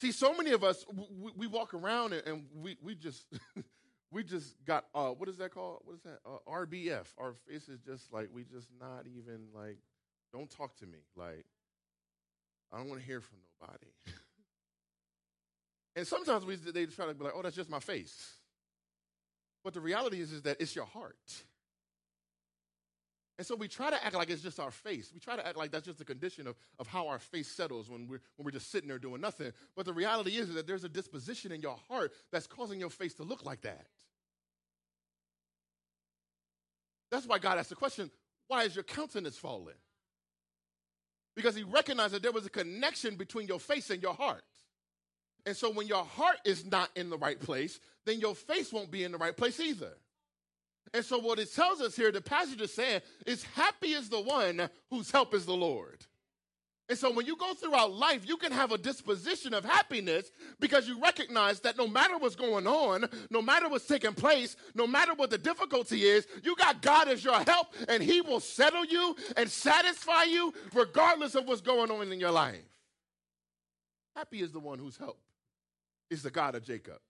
[0.00, 3.24] See, so many of us, we, we walk around and, we, we just,
[4.10, 5.80] we just got, uh, what is that called?
[5.84, 6.20] What is that?
[6.24, 7.06] Uh, RBF.
[7.18, 9.78] Our face is just like, we just not even like,
[10.32, 10.98] don't talk to me.
[11.16, 11.44] Like,
[12.72, 13.90] I don't want to hear from nobody.
[15.96, 18.32] and sometimes we, they try to be like, oh, that's just my face.
[19.64, 21.16] But the reality is, is that it's your heart.
[23.38, 25.12] And so we try to act like it's just our face.
[25.14, 27.88] We try to act like that's just a condition of, of how our face settles
[27.88, 29.52] when we're, when we're just sitting there doing nothing.
[29.76, 33.14] But the reality is that there's a disposition in your heart that's causing your face
[33.14, 33.86] to look like that.
[37.10, 38.10] That's why God asked the question
[38.48, 39.74] why is your countenance falling?
[41.36, 44.42] Because he recognized that there was a connection between your face and your heart.
[45.46, 48.90] And so when your heart is not in the right place, then your face won't
[48.90, 49.92] be in the right place either.
[50.94, 54.20] And so, what it tells us here, the passage is saying, is happy is the
[54.20, 56.06] one whose help is the Lord.
[56.88, 60.88] And so, when you go throughout life, you can have a disposition of happiness because
[60.88, 65.12] you recognize that no matter what's going on, no matter what's taking place, no matter
[65.12, 69.14] what the difficulty is, you got God as your help, and He will settle you
[69.36, 72.56] and satisfy you regardless of what's going on in your life.
[74.16, 75.20] Happy is the one whose help
[76.10, 77.00] is the God of Jacob,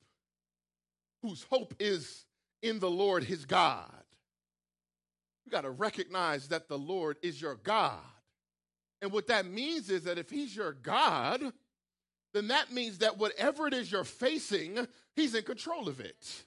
[1.23, 2.25] whose hope is
[2.63, 4.03] in the Lord his God.
[5.47, 8.01] You got to recognize that the Lord is your God.
[9.01, 11.41] And what that means is that if he's your God,
[12.35, 16.45] then that means that whatever it is you're facing, he's in control of it.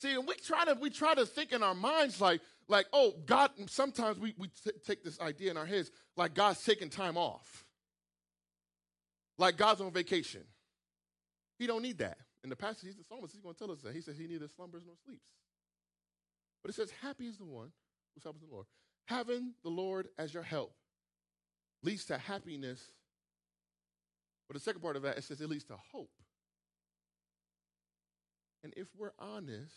[0.00, 3.14] See, and we try to we try to think in our minds like like oh
[3.26, 3.50] God.
[3.66, 7.66] Sometimes we we t- take this idea in our heads like God's taking time off,
[9.36, 10.42] like God's on vacation.
[11.58, 12.16] He don't need that.
[12.42, 13.94] In the passage, he's the psalmist, he's going to tell us that.
[13.94, 15.26] He says he neither slumbers nor sleeps.
[16.62, 17.70] But it says, Happy is the one
[18.14, 18.64] who's helping the Lord.
[19.06, 20.72] Having the Lord as your help
[21.82, 22.80] leads to happiness.
[24.48, 26.10] But the second part of that, it says it leads to hope.
[28.62, 29.74] And if we're honest,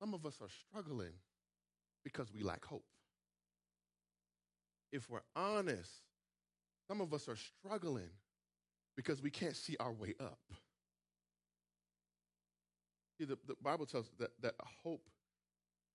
[0.00, 1.12] some of us are struggling
[2.04, 2.84] because we lack hope.
[4.90, 5.90] If we're honest,
[6.88, 8.10] some of us are struggling
[8.96, 10.40] because we can't see our way up.
[13.18, 15.08] See, the, the Bible tells us that, that hope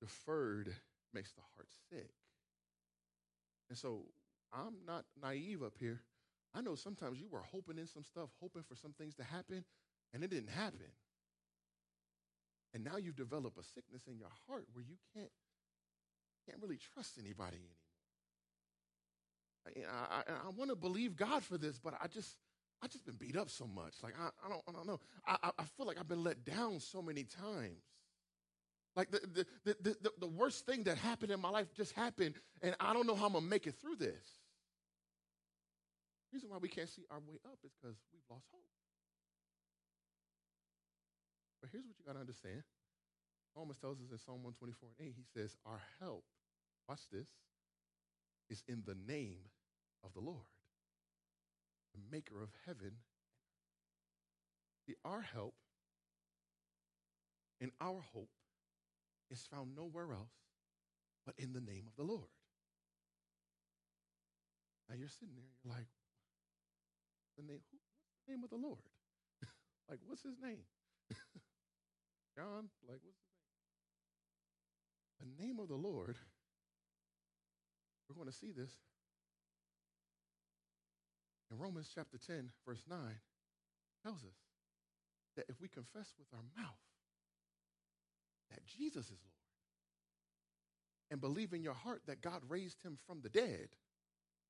[0.02, 0.74] deferred
[1.14, 2.12] makes the heart sick.
[3.70, 4.06] And so
[4.54, 6.02] I'm not naive up here.
[6.54, 9.64] I know sometimes you were hoping in some stuff, hoping for some things to happen,
[10.14, 10.92] and it didn't happen.
[12.74, 15.32] And now you've developed a sickness in your heart where you can't,
[16.48, 17.76] can't really trust anybody anymore.
[19.92, 22.38] I, I, I want to believe God for this, but I just,
[22.82, 23.96] I just been beat up so much.
[24.02, 25.00] Like I, I don't, I don't know.
[25.26, 27.84] I, I feel like I've been let down so many times.
[28.96, 30.17] Like the, the, the, the, the
[30.48, 33.34] worst thing that happened in my life just happened, and I don't know how I'm
[33.34, 34.24] gonna make it through this.
[36.32, 38.64] The reason why we can't see our way up is because we've lost hope.
[41.60, 42.64] But here's what you gotta understand.
[43.54, 46.24] Psalmist tells us in Psalm 124 and 8, he says, Our help,
[46.88, 47.28] watch this,
[48.50, 49.52] is in the name
[50.02, 50.48] of the Lord
[51.94, 52.92] the maker of heaven.
[54.86, 55.56] See, our help
[57.60, 58.30] and our hope
[59.32, 60.34] is found nowhere else
[61.28, 62.32] but in the name of the Lord.
[64.90, 65.92] Now you're sitting there, you're like,
[67.36, 68.88] the name, who, what's the name of the Lord?
[69.90, 70.64] like, what's his name?
[72.38, 73.28] John, like, what's his
[75.20, 75.36] name?
[75.36, 76.16] The name of the Lord,
[78.08, 78.72] we're going to see this
[81.52, 82.98] in Romans chapter 10, verse 9,
[84.04, 84.40] tells us
[85.36, 86.87] that if we confess with our mouth
[88.52, 89.38] that Jesus is Lord
[91.12, 93.70] and believe in your heart that God raised him from the dead,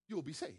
[0.07, 0.53] you will be saved.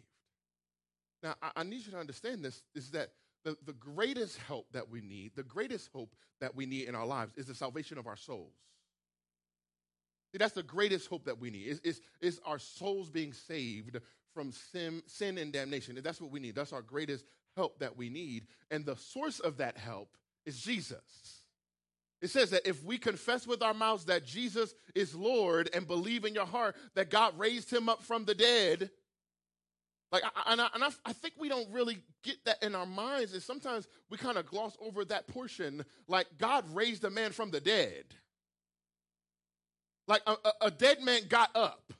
[1.22, 3.10] Now, I, I need you to understand this is that
[3.44, 7.06] the, the greatest help that we need, the greatest hope that we need in our
[7.06, 8.54] lives is the salvation of our souls.
[10.32, 13.98] See, that's the greatest hope that we need, is, is, is our souls being saved
[14.34, 15.98] from sin, sin and damnation.
[16.02, 16.54] That's what we need.
[16.54, 17.24] That's our greatest
[17.56, 18.46] help that we need.
[18.70, 21.42] And the source of that help is Jesus.
[22.20, 26.24] It says that if we confess with our mouths that Jesus is Lord and believe
[26.24, 28.90] in your heart that God raised him up from the dead,
[30.10, 33.34] like, and, I, and I, I think we don't really get that in our minds,
[33.34, 35.84] and sometimes we kind of gloss over that portion.
[36.08, 38.04] Like, God raised a man from the dead.
[40.06, 41.92] Like, a, a, a dead man got up.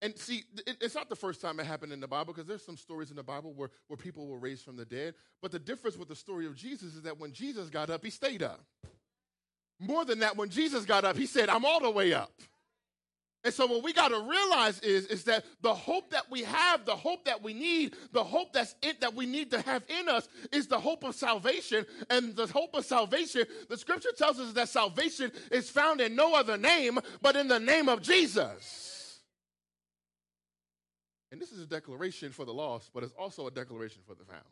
[0.00, 0.44] And see,
[0.80, 3.16] it's not the first time it happened in the Bible because there's some stories in
[3.16, 5.14] the Bible where, where people were raised from the dead.
[5.42, 8.10] But the difference with the story of Jesus is that when Jesus got up, he
[8.10, 8.60] stayed up.
[9.80, 12.30] More than that, when Jesus got up, he said, I'm all the way up.
[13.44, 16.84] And so what we got to realize is, is that the hope that we have,
[16.84, 20.08] the hope that we need, the hope that's it that we need to have in
[20.08, 21.86] us is the hope of salvation.
[22.10, 26.34] And the hope of salvation, the scripture tells us that salvation is found in no
[26.34, 28.87] other name but in the name of Jesus.
[31.30, 34.24] And this is a declaration for the lost, but it's also a declaration for the
[34.24, 34.42] found.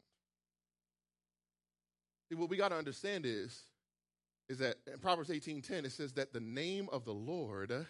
[2.29, 3.63] See, what we got to understand is,
[4.49, 7.87] is that in Proverbs 18:10, it says that the name of the Lord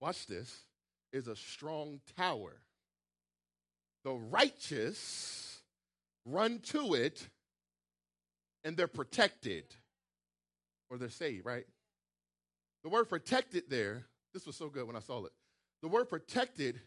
[0.00, 0.64] watch this,
[1.12, 2.56] is a strong tower.
[4.04, 5.60] The righteous
[6.24, 7.28] run to it
[8.64, 9.64] and they're protected
[10.90, 11.66] or they're saved, right?
[12.84, 15.32] The word protected there, this was so good when I saw it.
[15.82, 16.80] The word protected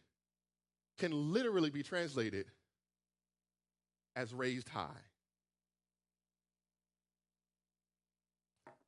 [0.98, 2.46] can literally be translated
[4.16, 4.88] as raised high.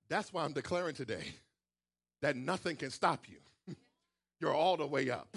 [0.09, 1.23] That's why I'm declaring today
[2.21, 3.37] that nothing can stop you
[4.39, 5.35] you're all the way up.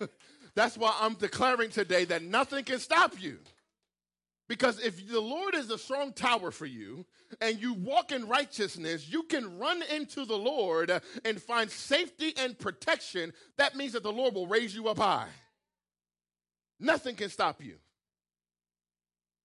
[0.54, 3.38] That's why I'm declaring today that nothing can stop you.
[4.48, 7.04] Because if the Lord is a strong tower for you
[7.40, 10.90] and you walk in righteousness, you can run into the Lord
[11.24, 13.34] and find safety and protection.
[13.58, 15.28] That means that the Lord will raise you up high.
[16.80, 17.76] Nothing can stop you.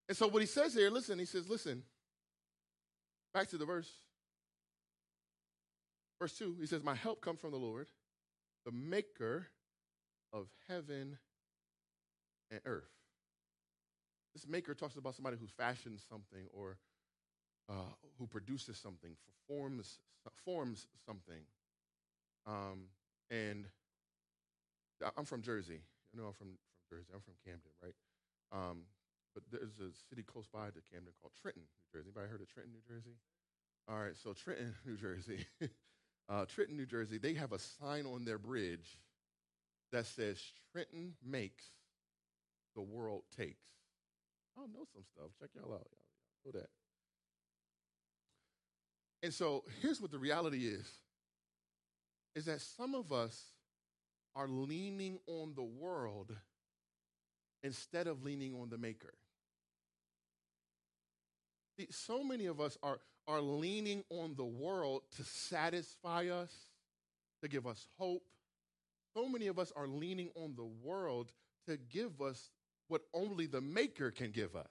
[0.08, 1.82] And so, what he says here, listen, he says, listen,
[3.32, 3.90] back to the verse.
[6.20, 7.88] Verse 2, he says, My help comes from the Lord
[8.64, 9.46] the maker
[10.32, 11.18] of heaven
[12.50, 12.88] and earth.
[14.34, 16.78] This maker talks about somebody who fashions something or
[17.68, 19.10] uh, who produces something,
[19.46, 19.98] forms
[20.44, 21.42] forms something.
[22.46, 22.84] Um,
[23.30, 23.66] and
[25.16, 25.80] I'm from Jersey.
[26.14, 26.48] I know I'm from,
[26.84, 27.10] from Jersey.
[27.14, 27.96] I'm from Camden, right?
[28.52, 28.82] Um,
[29.34, 32.10] but there's a city close by to Camden called Trenton, New Jersey.
[32.14, 33.16] Anybody heard of Trenton, New Jersey?
[33.88, 35.46] All right, so Trenton, New Jersey.
[36.28, 38.98] uh, Trenton, New Jersey, they have a sign on their bridge
[39.92, 40.40] that says,
[40.72, 41.64] Trenton makes,
[42.74, 43.64] the world takes.
[44.56, 45.30] I know some stuff.
[45.40, 45.86] Check y'all out.
[45.90, 46.70] Y'all know that.
[49.22, 50.86] And so here's what the reality is
[52.34, 53.52] is that some of us
[54.34, 56.34] are leaning on the world
[57.64, 59.14] instead of leaning on the maker.
[61.76, 66.52] See, so many of us are are leaning on the world to satisfy us,
[67.42, 68.22] to give us hope.
[69.16, 71.32] So many of us are leaning on the world
[71.66, 72.50] to give us
[72.88, 74.66] what only the Maker can give us.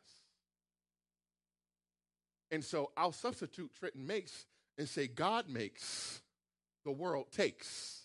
[2.51, 4.45] And so I'll substitute Trenton makes
[4.77, 6.21] and say, God makes,
[6.85, 8.01] the world takes.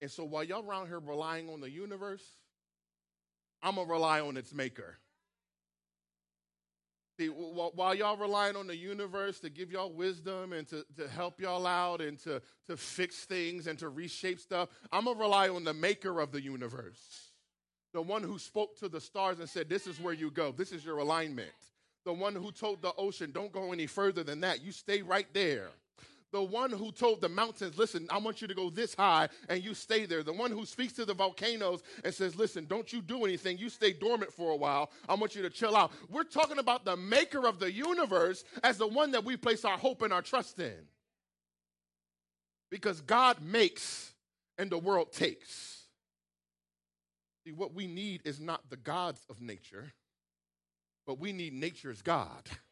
[0.00, 2.22] And so while y'all around here relying on the universe,
[3.62, 4.98] I'm going to rely on its maker.
[7.18, 11.40] See, while y'all relying on the universe to give y'all wisdom and to, to help
[11.40, 15.48] y'all out and to, to fix things and to reshape stuff, I'm going to rely
[15.48, 17.32] on the maker of the universe.
[17.92, 20.70] The one who spoke to the stars and said, This is where you go, this
[20.70, 21.50] is your alignment.
[22.04, 25.26] The one who told the ocean, Don't go any further than that, you stay right
[25.32, 25.70] there
[26.32, 29.64] the one who told the mountains, listen, I want you to go this high and
[29.64, 30.22] you stay there.
[30.22, 33.56] The one who speaks to the volcanoes and says, listen, don't you do anything.
[33.56, 34.90] You stay dormant for a while.
[35.08, 35.90] I want you to chill out.
[36.10, 39.78] We're talking about the maker of the universe as the one that we place our
[39.78, 40.76] hope and our trust in.
[42.70, 44.12] Because God makes
[44.58, 45.84] and the world takes.
[47.46, 49.92] See, what we need is not the gods of nature,
[51.06, 52.42] but we need nature's God.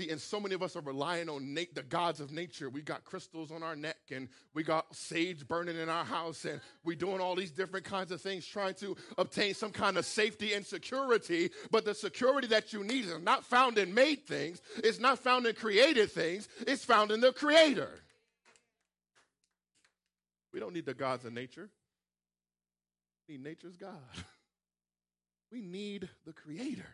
[0.00, 2.70] See, and so many of us are relying on na- the gods of nature.
[2.70, 6.58] We got crystals on our neck and we got sage burning in our house and
[6.84, 10.54] we're doing all these different kinds of things trying to obtain some kind of safety
[10.54, 11.50] and security.
[11.70, 15.44] But the security that you need is not found in made things, it's not found
[15.44, 18.00] in created things, it's found in the creator.
[20.50, 21.68] We don't need the gods of nature.
[23.28, 23.98] We need nature's God.
[25.52, 26.86] We need the creator.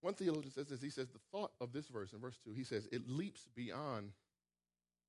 [0.00, 0.80] One theologian says this.
[0.80, 4.12] He says the thought of this verse in verse 2, he says, it leaps beyond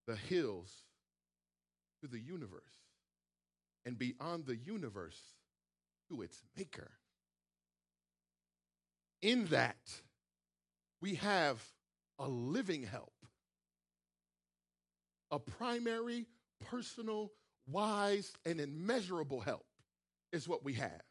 [0.07, 0.71] the hills
[2.01, 2.61] to the universe
[3.85, 5.19] and beyond the universe
[6.09, 6.91] to its maker.
[9.21, 9.77] In that,
[11.01, 11.63] we have
[12.19, 13.13] a living help,
[15.29, 16.25] a primary,
[16.69, 17.31] personal,
[17.67, 19.65] wise, and immeasurable help
[20.33, 21.01] is what we have.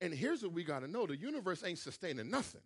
[0.00, 2.60] And here's what we got to know the universe ain't sustaining nothing.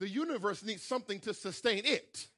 [0.00, 2.28] The universe needs something to sustain it.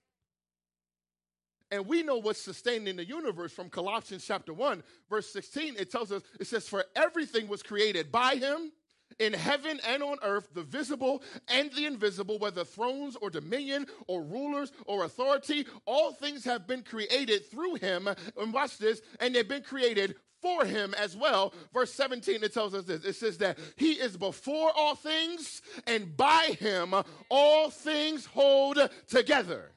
[1.71, 5.77] And we know what's sustaining the universe from Colossians chapter 1, verse 16.
[5.79, 8.73] It tells us, it says, For everything was created by him
[9.21, 14.23] in heaven and on earth, the visible and the invisible, whether thrones or dominion or
[14.23, 18.09] rulers or authority, all things have been created through him.
[18.37, 21.53] And watch this, and they've been created for him as well.
[21.73, 26.17] Verse 17, it tells us this it says that he is before all things, and
[26.17, 26.95] by him
[27.29, 28.79] all things hold
[29.09, 29.73] together.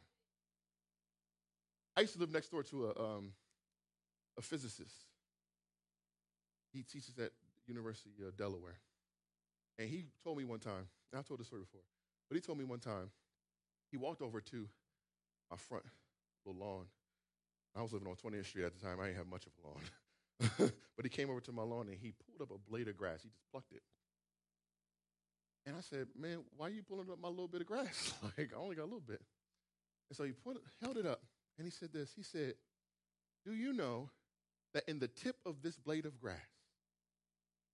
[1.96, 3.34] I used to live next door to a, um,
[4.38, 5.06] a physicist.
[6.72, 7.32] He teaches at
[7.68, 8.80] University of Delaware.
[9.78, 11.82] And he told me one time, and I've told this story before,
[12.30, 13.10] but he told me one time,
[13.92, 14.68] he walked over to
[15.52, 15.84] my front
[16.46, 16.86] little lawn.
[17.76, 19.00] I was living on 20th Street at the time.
[19.00, 19.82] I didn't have much of a lawn.
[20.58, 23.22] but he came over to my lawn and he pulled up a blade of grass.
[23.24, 23.82] He just plucked it.
[25.66, 28.14] And I said, Man, why are you pulling up my little bit of grass?
[28.38, 29.22] like, I only got a little bit.
[30.10, 31.22] And so he put, held it up
[31.58, 32.12] and he said this.
[32.16, 32.54] He said,
[33.46, 34.10] Do you know
[34.74, 36.38] that in the tip of this blade of grass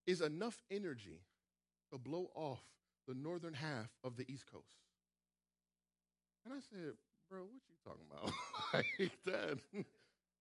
[0.06, 1.22] is enough energy
[1.92, 2.62] to blow off
[3.08, 4.78] the northern half of the East Coast.
[6.46, 6.94] And I said,
[7.30, 8.32] bro, what you talking about?
[8.74, 9.58] like that,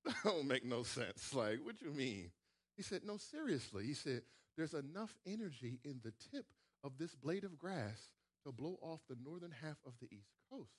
[0.09, 1.35] that don't make no sense.
[1.35, 2.31] Like, what you mean?
[2.77, 3.85] He said, no, seriously.
[3.85, 4.23] He said,
[4.57, 6.47] there's enough energy in the tip
[6.83, 8.11] of this blade of grass
[8.45, 10.71] to blow off the northern half of the East Coast.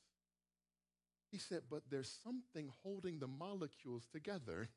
[1.31, 4.69] He said, but there's something holding the molecules together.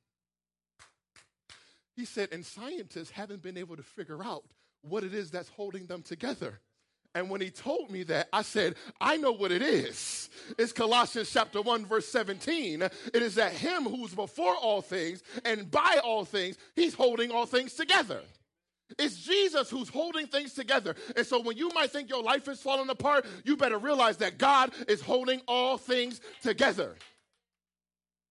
[1.97, 4.45] He said, and scientists haven't been able to figure out
[4.83, 6.61] what it is that's holding them together.
[7.15, 10.31] And when he told me that, I said, I know what it is.
[10.59, 12.83] It's Colossians chapter 1, verse 17.
[12.83, 17.45] It is that him who's before all things and by all things, he's holding all
[17.45, 18.21] things together.
[18.99, 20.95] It's Jesus who's holding things together.
[21.17, 24.39] And so when you might think your life is falling apart, you better realize that
[24.39, 26.97] God is holding all things together.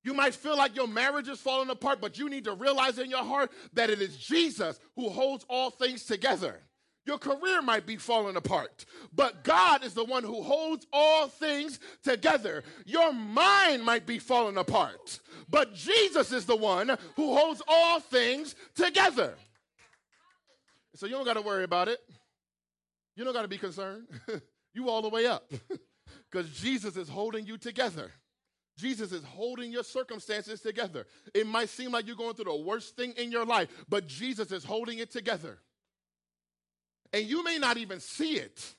[0.03, 3.09] You might feel like your marriage is falling apart, but you need to realize in
[3.09, 6.61] your heart that it is Jesus who holds all things together.
[7.05, 11.79] Your career might be falling apart, but God is the one who holds all things
[12.03, 12.63] together.
[12.85, 15.19] Your mind might be falling apart,
[15.49, 19.35] but Jesus is the one who holds all things together.
[20.95, 21.99] So you don't got to worry about it.
[23.15, 24.07] You don't got to be concerned.
[24.73, 25.51] you all the way up
[26.31, 28.11] because Jesus is holding you together.
[28.77, 31.05] Jesus is holding your circumstances together.
[31.33, 34.51] It might seem like you're going through the worst thing in your life, but Jesus
[34.51, 35.59] is holding it together.
[37.13, 38.75] And you may not even see it.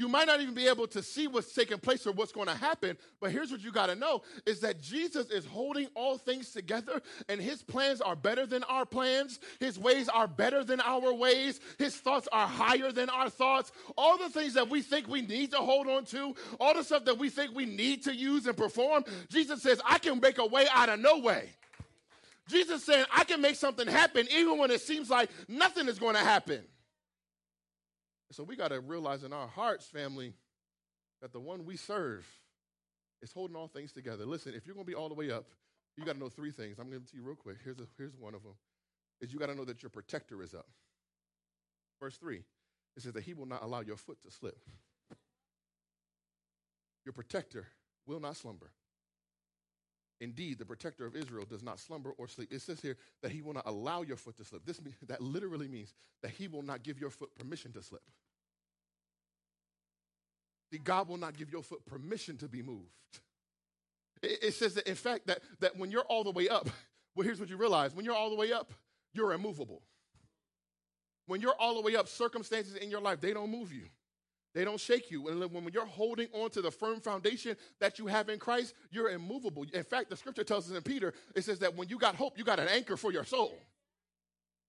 [0.00, 2.54] You might not even be able to see what's taking place or what's going to
[2.54, 6.52] happen, but here's what you got to know is that Jesus is holding all things
[6.52, 9.40] together and his plans are better than our plans.
[9.58, 11.60] His ways are better than our ways.
[11.76, 13.72] His thoughts are higher than our thoughts.
[13.98, 17.04] All the things that we think we need to hold on to, all the stuff
[17.04, 20.46] that we think we need to use and perform, Jesus says, I can make a
[20.46, 21.50] way out of no way.
[22.48, 26.14] Jesus saying, I can make something happen even when it seems like nothing is going
[26.14, 26.62] to happen.
[28.32, 30.34] So we got to realize in our hearts, family,
[31.20, 32.26] that the one we serve
[33.22, 34.24] is holding all things together.
[34.24, 35.46] Listen, if you're going to be all the way up,
[35.96, 36.78] you got to know three things.
[36.78, 37.56] I'm going to tell you real quick.
[37.64, 38.54] Here's, a, here's one of them.
[39.20, 40.66] Is you got to know that your protector is up.
[42.00, 42.36] Verse 3,
[42.96, 44.56] it says that he will not allow your foot to slip.
[47.04, 47.66] Your protector
[48.06, 48.70] will not slumber.
[50.20, 52.52] Indeed, the protector of Israel does not slumber or sleep.
[52.52, 54.66] It says here that he will not allow your foot to slip.
[54.66, 58.02] This that literally means that he will not give your foot permission to slip.
[60.78, 62.90] God will not give your foot permission to be moved.
[64.22, 66.68] It, it says that, in fact, that, that when you're all the way up,
[67.14, 68.72] well, here's what you realize when you're all the way up,
[69.12, 69.82] you're immovable.
[71.26, 73.84] When you're all the way up, circumstances in your life, they don't move you.
[74.52, 75.28] They don't shake you.
[75.28, 79.10] And when you're holding on to the firm foundation that you have in Christ, you're
[79.10, 79.64] immovable.
[79.72, 82.36] In fact, the scripture tells us in Peter, it says that when you got hope,
[82.36, 83.54] you got an anchor for your soul.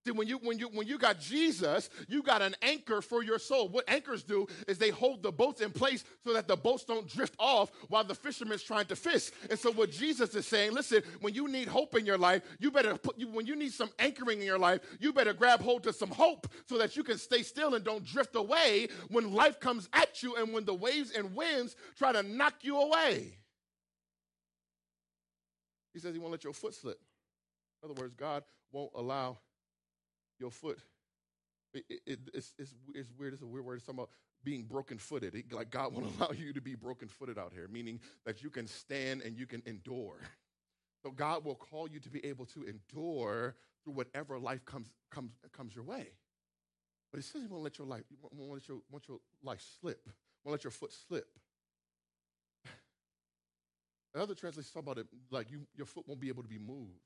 [0.04, 3.38] See, when you when you when you got Jesus, you got an anchor for your
[3.38, 3.70] soul.
[3.70, 7.08] What anchors do is they hold the boats in place so that the boats don't
[7.08, 9.30] drift off while the fisherman's trying to fish.
[9.52, 12.72] And so, what Jesus is saying, listen, when you need hope in your life, you
[12.72, 15.84] better put you, when you need some anchoring in your life, you better grab hold
[15.84, 19.60] to some hope so that you can stay still and don't drift away when life
[19.60, 23.38] comes at you and when the waves and winds try to knock you away.
[25.94, 27.00] He says he won't let your foot slip.
[27.84, 29.38] In other words, God won't allow
[30.42, 30.80] your foot.
[31.74, 33.34] It, it, it's, it's, it's weird.
[33.34, 33.76] It's a weird word.
[33.76, 34.10] It's talking about
[34.44, 35.34] being broken footed.
[35.52, 38.68] Like God won't allow you to be broken footed out here, meaning that you can
[38.68, 40.20] stand and you can endure.
[41.04, 45.32] So God will call you to be able to endure through whatever life comes, comes,
[45.54, 46.08] comes your way.
[47.12, 48.04] But it says he won't let your life,
[48.34, 50.08] won't let your, won't your life slip,
[50.44, 51.28] won't let your foot slip.
[54.14, 56.60] The other translations talk about it like you, your foot won't be able to be
[56.60, 57.02] moved.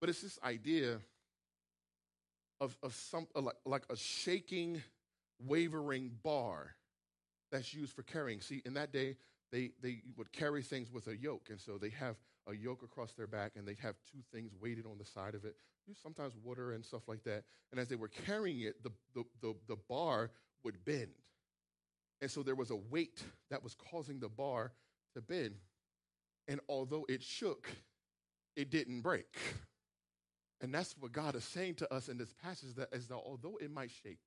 [0.00, 1.00] But it's this idea
[2.60, 4.82] of, of some uh, like, like a shaking,
[5.38, 6.74] wavering bar
[7.50, 8.40] that's used for carrying.
[8.40, 9.16] See, in that day,
[9.52, 11.48] they, they would carry things with a yoke.
[11.50, 12.16] And so they have
[12.46, 15.44] a yoke across their back and they'd have two things weighted on the side of
[15.44, 15.56] it,
[16.02, 17.44] sometimes water and stuff like that.
[17.70, 20.30] And as they were carrying it, the, the, the, the bar
[20.64, 21.12] would bend.
[22.20, 24.72] And so there was a weight that was causing the bar
[25.14, 25.54] to bend.
[26.48, 27.68] And although it shook,
[28.56, 29.36] it didn't break.
[30.60, 33.58] And that's what God is saying to us in this passage that is that although
[33.60, 34.18] it might shake,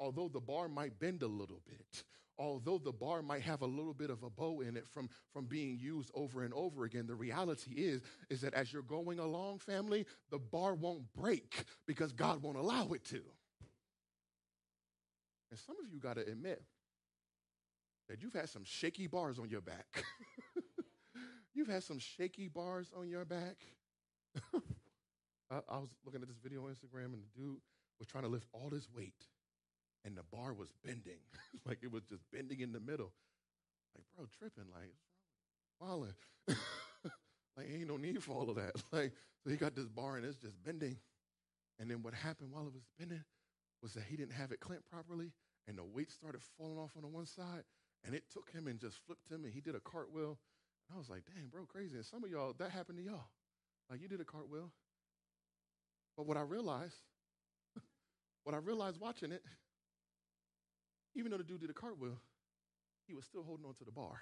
[0.00, 2.04] although the bar might bend a little bit,
[2.38, 5.46] although the bar might have a little bit of a bow in it from, from
[5.46, 9.58] being used over and over again, the reality is, is that as you're going along,
[9.58, 13.20] family, the bar won't break because God won't allow it to.
[15.50, 16.62] And some of you got to admit
[18.08, 20.04] that you've had some shaky bars on your back.
[21.54, 23.56] you've had some shaky bars on your back.
[25.50, 27.60] I, I was looking at this video on Instagram, and the dude
[27.98, 29.26] was trying to lift all this weight
[30.04, 31.20] and the bar was bending.
[31.66, 33.12] like it was just bending in the middle.
[33.94, 34.94] Like, bro, tripping, like,
[35.80, 36.14] walling.
[36.48, 38.72] like, ain't no need for all of that.
[38.92, 39.12] Like,
[39.44, 40.96] so he got this bar and it's just bending.
[41.78, 43.22] And then what happened while it was bending
[43.82, 45.30] was that he didn't have it clamped properly,
[45.68, 47.62] and the weight started falling off on the one side,
[48.04, 50.38] and it took him and just flipped him, and he did a cartwheel.
[50.88, 51.94] And I was like, dang, bro, crazy.
[51.94, 53.28] And some of y'all, that happened to y'all.
[53.88, 54.72] Like, you did a cartwheel.
[56.18, 56.96] But what I realized,
[58.42, 59.42] what I realized watching it,
[61.14, 62.18] even though the dude did a cartwheel,
[63.06, 64.20] he was still holding on to the bar.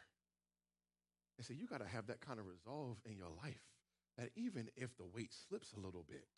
[1.38, 3.62] And so you got to have that kind of resolve in your life
[4.18, 6.28] that even if the weight slips a little bit,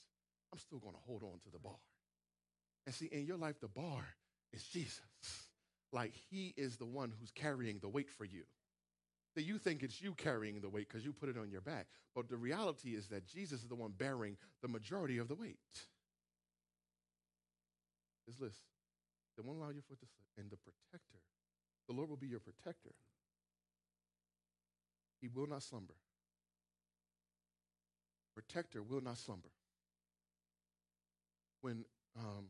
[0.52, 1.78] I'm still going to hold on to the bar.
[2.86, 4.04] And see, in your life, the bar
[4.52, 5.00] is Jesus.
[5.92, 8.44] Like he is the one who's carrying the weight for you.
[9.38, 11.86] That you think it's you carrying the weight because you put it on your back.
[12.12, 15.56] But the reality is that Jesus is the one bearing the majority of the weight.
[18.26, 18.56] Is this
[19.36, 20.26] They won't allow your foot to slip.
[20.38, 21.20] And the protector,
[21.86, 22.90] the Lord will be your protector.
[25.20, 25.94] He will not slumber.
[28.34, 29.50] Protector will not slumber.
[31.60, 31.84] When,
[32.18, 32.46] um,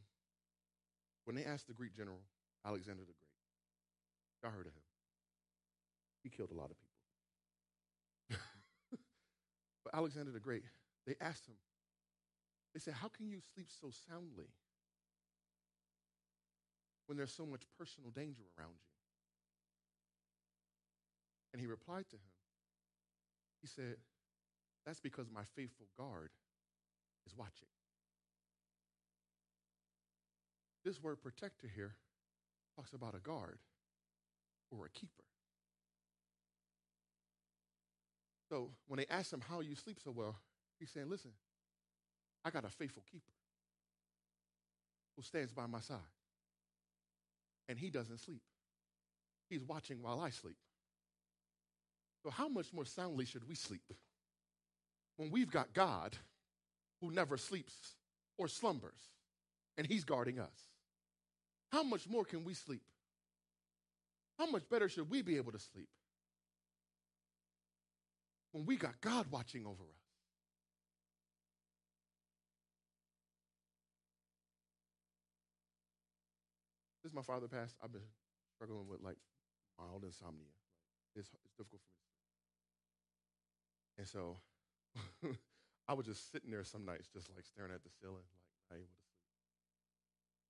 [1.27, 2.21] when they asked the Greek general,
[2.65, 4.88] Alexander the Great, I heard of him.
[6.23, 6.77] He killed a lot of
[8.31, 8.39] people.
[9.85, 10.65] but Alexander the Great,
[11.07, 11.55] they asked him,
[12.75, 14.49] they said, How can you sleep so soundly?
[17.09, 18.93] when there's so much personal danger around you?
[21.53, 22.31] And he replied to him,
[23.63, 23.97] He said,
[24.87, 26.31] That's because my faithful guard
[27.27, 27.69] is watching.
[30.85, 31.97] This word protector here
[32.77, 33.59] talks about a guard
[34.71, 35.25] or a keeper.
[38.49, 40.37] So when they asked him how you sleep so well,
[40.79, 41.33] he's saying, Listen,
[42.45, 43.33] I got a faithful keeper
[45.17, 45.99] who stands by my side
[47.69, 48.43] and he doesn't sleep.
[49.51, 50.57] He's watching while I sleep.
[52.23, 53.93] So, how much more soundly should we sleep
[55.17, 56.17] when we've got God
[57.01, 57.75] who never sleeps
[58.39, 59.01] or slumbers
[59.77, 60.69] and he's guarding us?
[61.71, 62.83] How much more can we sleep?
[64.39, 65.89] How much better should we be able to sleep
[68.59, 70.03] when we got God watching over us?
[77.03, 78.03] Since my father passed, I've been
[78.57, 79.19] struggling with like
[79.79, 80.51] mild insomnia.
[81.15, 82.11] It's, it's difficult for me.
[84.03, 84.43] And so
[85.89, 88.75] I was just sitting there some nights, just like staring at the ceiling, like not
[88.75, 89.39] able to sleep.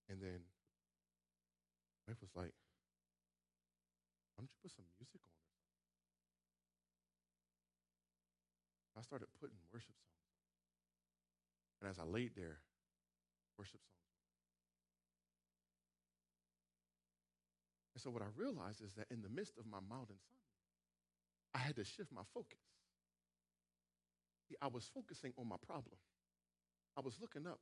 [0.09, 0.41] And then
[2.09, 2.57] my wife was like,
[4.33, 5.38] why don't you put some music on
[8.99, 11.87] I started putting worship songs on.
[11.87, 12.59] And as I laid there,
[13.57, 13.99] worship songs
[17.99, 20.55] And so what I realized is that in the midst of my mild insomnia,
[21.51, 22.63] I had to shift my focus.
[24.47, 25.99] See, I was focusing on my problem.
[26.95, 27.59] I was looking up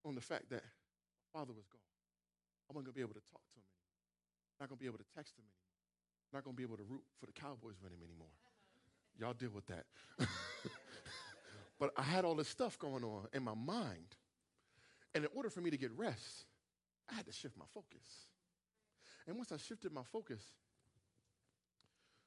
[0.00, 1.92] on the fact that my father was gone.
[2.64, 4.00] I wasn't going to be able to talk to him anymore.
[4.64, 5.76] Not going to be able to text him anymore.
[6.32, 8.32] Not going to be able to root for the Cowboys with him anymore.
[9.20, 9.84] Y'all deal with that.
[11.80, 14.14] but I had all this stuff going on in my mind.
[15.14, 16.44] And in order for me to get rest,
[17.10, 18.06] I had to shift my focus.
[19.26, 20.42] And once I shifted my focus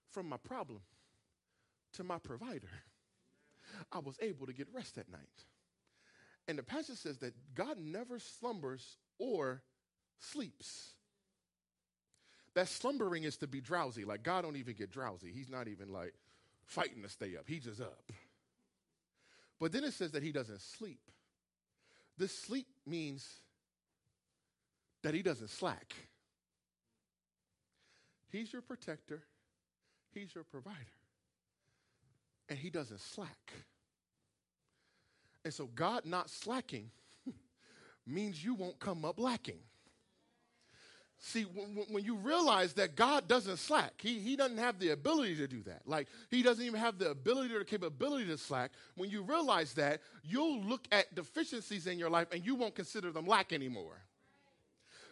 [0.10, 0.82] from my problem
[1.94, 2.70] to my provider,
[3.92, 5.46] I was able to get rest at night.
[6.48, 9.62] And the passage says that God never slumbers or
[10.20, 10.94] sleeps.
[12.56, 14.04] That slumbering is to be drowsy.
[14.04, 15.32] Like God don't even get drowsy.
[15.32, 16.14] He's not even like
[16.66, 17.46] fighting to stay up.
[17.48, 18.12] He's just up.
[19.60, 21.00] But then it says that he doesn't sleep.
[22.18, 23.28] This sleep means
[25.04, 25.94] that he doesn't slack.
[28.30, 29.22] He's your protector,
[30.14, 30.78] he's your provider,
[32.50, 33.54] and he doesn't slack.
[35.46, 36.90] And so, God not slacking
[38.08, 39.60] means you won't come up lacking.
[41.26, 45.38] See, when, when, you realize that God doesn't slack, he, he doesn't have the ability
[45.38, 45.84] to do that.
[45.86, 48.72] Like, He doesn't even have the ability or the capability to slack.
[48.96, 53.10] When you realize that, you'll look at deficiencies in your life and you won't consider
[53.10, 54.04] them lack anymore.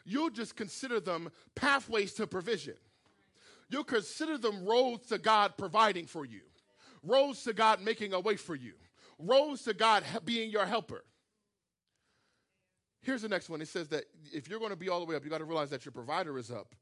[0.03, 2.75] You'll just consider them pathways to provision.
[3.69, 6.41] You'll consider them roads to God providing for you,
[7.03, 8.73] roads to God making a way for you,
[9.17, 11.05] roads to God being your helper.
[13.01, 13.61] Here's the next one.
[13.61, 15.45] It says that if you're going to be all the way up, you got to
[15.45, 16.75] realize that your provider is up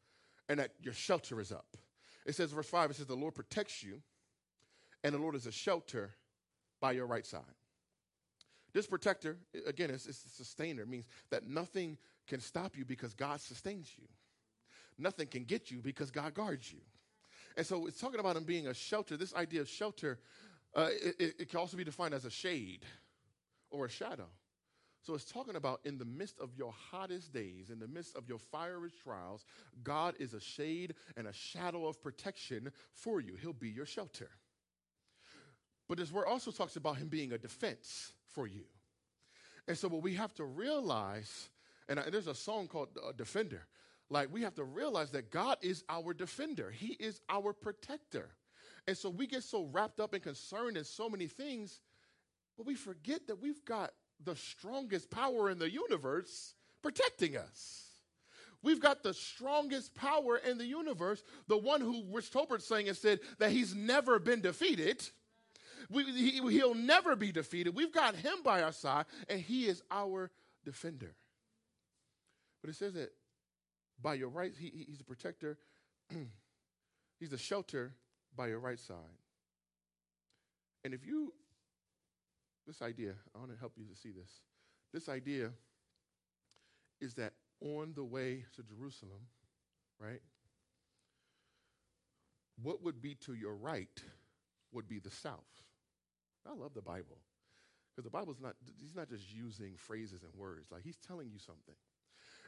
[0.50, 1.78] and that your shelter is up.
[2.26, 4.02] It says, verse 5, it says, The Lord protects you,
[5.04, 6.12] and the Lord is a shelter
[6.82, 7.42] by your right side.
[8.74, 10.86] This protector, again, is, a sustainer.
[10.86, 11.98] Means that nothing
[12.28, 14.06] can stop you because God sustains you.
[14.98, 16.80] Nothing can get you because God guards you.
[17.58, 19.18] And so it's talking about him being a shelter.
[19.18, 20.20] This idea of shelter,
[20.76, 22.86] uh, it, it can also be defined as a shade
[23.72, 24.28] or a shadow.
[25.10, 28.30] So it's talking about in the midst of your hottest days, in the midst of
[28.30, 29.44] your fiery trials,
[29.84, 33.34] God is a shade and a shadow of protection for you.
[33.42, 34.30] He'll be your shelter.
[35.88, 38.66] But this word also talks about him being a defense for you.
[39.68, 41.50] And so what we have to realize,
[41.88, 43.66] and there's a song called uh, Defender,
[44.12, 46.70] like we have to realize that God is our defender.
[46.70, 48.30] He is our protector.
[48.88, 51.80] And so we get so wrapped up and concerned in so many things,
[52.56, 53.90] but we forget that we've got
[54.24, 57.86] the strongest power in the universe protecting us.
[58.62, 62.98] We've got the strongest power in the universe, the one who Rich Tolbert sang and
[62.98, 65.08] said that he's never been defeated.
[65.90, 67.74] We, he, he'll never be defeated.
[67.74, 70.30] We've got him by our side, and he is our
[70.66, 71.16] defender.
[72.62, 73.12] But it says that
[74.02, 75.58] by your right, he, he's a protector,
[77.20, 77.94] he's a shelter
[78.36, 78.98] by your right side.
[80.84, 81.34] And if you
[82.70, 84.30] this idea, I want to help you to see this.
[84.94, 85.50] This idea
[87.02, 89.22] is that on the way to Jerusalem,
[90.00, 90.22] right,
[92.62, 94.04] what would be to your right
[94.72, 95.64] would be the south.
[96.48, 97.18] I love the Bible
[97.96, 101.40] because the Bible's not, he's not just using phrases and words, like he's telling you
[101.40, 101.76] something.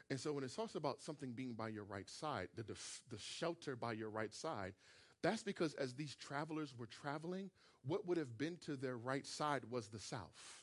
[0.08, 3.18] And so when it talks about something being by your right side, the, def- the
[3.18, 4.74] shelter by your right side,
[5.20, 7.50] that's because as these travelers were traveling,
[7.86, 10.62] what would have been to their right side was the south.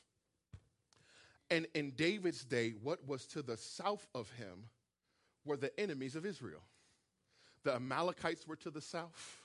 [1.50, 4.68] And in David's day, what was to the south of him
[5.44, 6.62] were the enemies of Israel.
[7.64, 9.40] The Amalekites were to the south.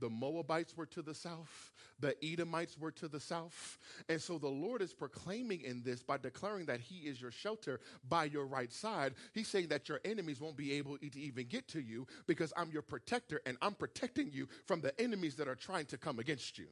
[0.00, 1.72] The Moabites were to the south.
[2.00, 3.78] The Edomites were to the south.
[4.08, 7.80] And so the Lord is proclaiming in this by declaring that He is your shelter
[8.08, 9.12] by your right side.
[9.34, 12.70] He's saying that your enemies won't be able to even get to you because I'm
[12.70, 16.58] your protector and I'm protecting you from the enemies that are trying to come against
[16.58, 16.68] you.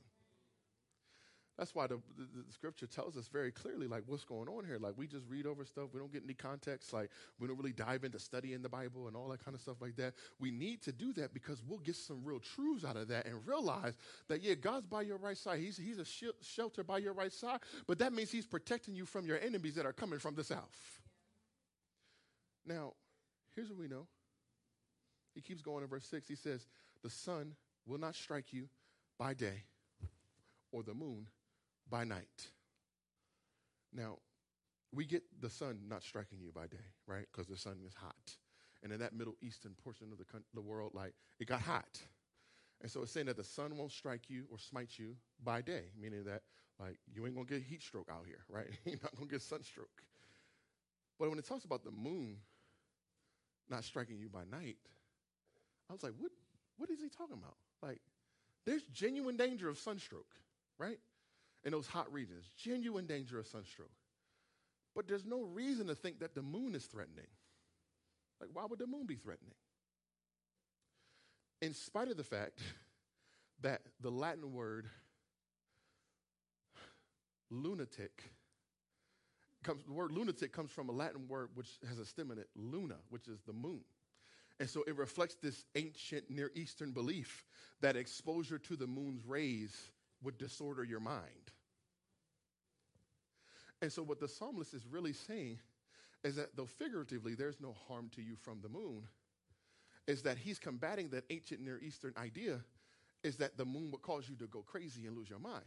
[1.59, 4.79] That's why the, the, the, scripture tells us very clearly, like, what's going on here.
[4.79, 5.89] Like, we just read over stuff.
[5.93, 6.93] We don't get any context.
[6.93, 7.11] Like,
[7.41, 9.97] we don't really dive into studying the Bible and all that kind of stuff like
[9.97, 10.15] that.
[10.39, 13.45] We need to do that because we'll get some real truths out of that and
[13.45, 13.95] realize
[14.29, 15.59] that, yeah, God's by your right side.
[15.59, 17.59] He's, he's a sh- shelter by your right side,
[17.89, 21.01] but that means He's protecting you from your enemies that are coming from the south.
[22.65, 22.93] Now,
[23.57, 24.07] here's what we know.
[25.35, 26.29] He keeps going in verse 6.
[26.29, 26.69] He says,
[27.03, 27.55] The sun
[27.85, 28.69] will not strike you
[29.19, 29.65] by day
[30.71, 31.27] or the moon
[31.91, 32.49] by night.
[33.93, 34.19] Now,
[34.93, 37.27] we get the sun not striking you by day, right?
[37.31, 38.37] Because the sun is hot.
[38.83, 40.25] And in that Middle Eastern portion of the,
[40.55, 42.01] the world, like, it got hot.
[42.81, 45.87] And so it's saying that the sun won't strike you or smite you by day,
[46.01, 46.43] meaning that,
[46.79, 48.69] like, you ain't gonna get heat stroke out here, right?
[48.85, 50.03] You're not gonna get sunstroke.
[51.19, 52.37] But when it talks about the moon
[53.69, 54.77] not striking you by night,
[55.91, 56.31] I was like, what,
[56.77, 57.57] what is he talking about?
[57.83, 58.01] Like,
[58.65, 60.37] there's genuine danger of sunstroke,
[60.79, 60.99] right?
[61.65, 63.91] In those hot regions, genuine danger of sunstroke.
[64.95, 67.27] But there's no reason to think that the moon is threatening.
[68.41, 69.55] Like, why would the moon be threatening?
[71.61, 72.61] In spite of the fact
[73.63, 74.87] that the Latin word
[77.51, 78.23] lunatic
[79.65, 82.49] comes, the word lunatic comes from a Latin word which has a stem in it,
[82.55, 83.81] luna, which is the moon.
[84.61, 87.45] And so it reflects this ancient Near Eastern belief
[87.81, 89.91] that exposure to the moon's rays
[90.23, 91.53] would disorder your mind.
[93.81, 95.59] And so, what the psalmist is really saying
[96.25, 99.05] is that though figuratively there's no harm to you from the moon,
[100.07, 102.61] is that he's combating that ancient Near Eastern idea
[103.23, 105.65] is that the moon would cause you to go crazy and lose your mind.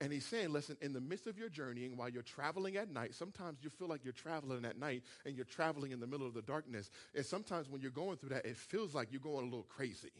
[0.00, 3.14] And he's saying, listen, in the midst of your journeying, while you're traveling at night,
[3.14, 6.34] sometimes you feel like you're traveling at night and you're traveling in the middle of
[6.34, 6.90] the darkness.
[7.14, 10.10] And sometimes when you're going through that, it feels like you're going a little crazy.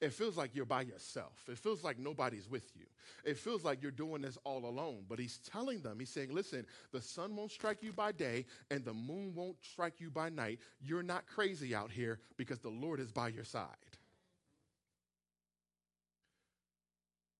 [0.00, 1.44] It feels like you're by yourself.
[1.48, 2.86] It feels like nobody's with you.
[3.24, 5.04] It feels like you're doing this all alone.
[5.08, 8.84] But he's telling them, he's saying, listen, the sun won't strike you by day and
[8.84, 10.58] the moon won't strike you by night.
[10.80, 13.66] You're not crazy out here because the Lord is by your side.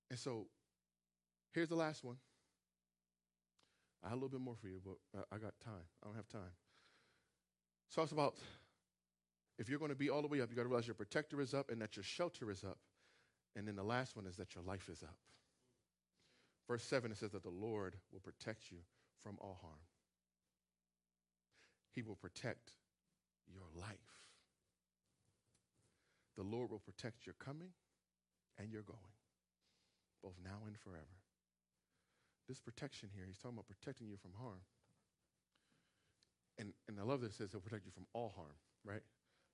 [0.09, 0.45] And so
[1.53, 2.17] here's the last one.
[4.03, 5.85] I had a little bit more for you, but I got time.
[6.01, 6.51] I don't have time.
[7.89, 8.35] So it's about
[9.63, 11.39] if you're going to be all the way up, you've got to realize your protector
[11.39, 12.77] is up and that your shelter is up.
[13.55, 15.15] And then the last one is that your life is up.
[16.67, 18.79] Verse 7 it says that the Lord will protect you
[19.21, 19.79] from all harm.
[21.93, 22.73] He will protect
[23.47, 23.87] your life.
[26.35, 27.69] The Lord will protect your coming
[28.59, 29.15] and your going,
[30.21, 31.15] both now and forever.
[32.49, 34.59] This protection here, he's talking about protecting you from harm.
[36.57, 39.03] And, and I love that it says he'll protect you from all harm, right?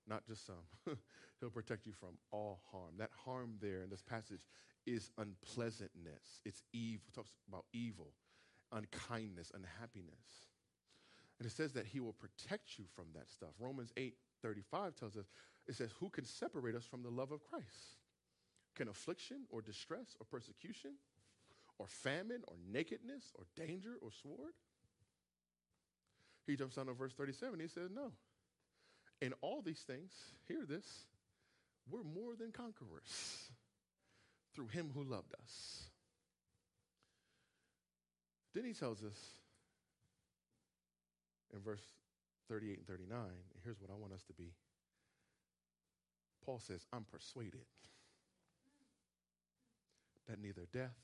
[0.06, 0.56] Not just some.
[1.40, 2.94] He'll protect you from all harm.
[2.98, 4.46] That harm there in this passage
[4.86, 6.40] is unpleasantness.
[6.44, 7.04] It's evil.
[7.08, 8.12] It talks about evil,
[8.72, 10.48] unkindness, unhappiness.
[11.38, 13.50] And it says that he will protect you from that stuff.
[13.58, 15.26] Romans 8 35 tells us,
[15.66, 17.98] it says, Who can separate us from the love of Christ?
[18.74, 20.92] Can affliction or distress or persecution
[21.78, 24.52] or famine or nakedness or danger or sword?
[26.46, 27.60] He jumps down to verse 37.
[27.60, 28.12] He says, No.
[29.20, 30.10] In all these things,
[30.48, 30.86] hear this,
[31.90, 33.50] we're more than conquerors
[34.54, 35.84] through him who loved us.
[38.54, 39.18] Then he tells us
[41.54, 41.82] in verse
[42.48, 43.18] 38 and 39,
[43.64, 44.52] here's what I want us to be.
[46.44, 47.60] Paul says, I'm persuaded
[50.28, 50.96] that neither death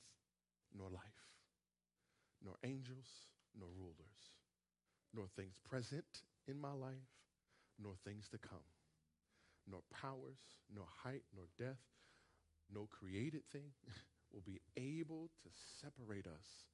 [0.77, 1.03] nor life,
[2.45, 3.07] nor angels
[3.59, 4.33] nor rulers,
[5.15, 6.95] nor things present in my life,
[7.83, 8.67] nor things to come,
[9.71, 10.39] nor powers,
[10.75, 11.81] nor height, nor death,
[12.73, 13.71] no created thing
[14.33, 15.49] will be able to
[15.81, 16.65] separate us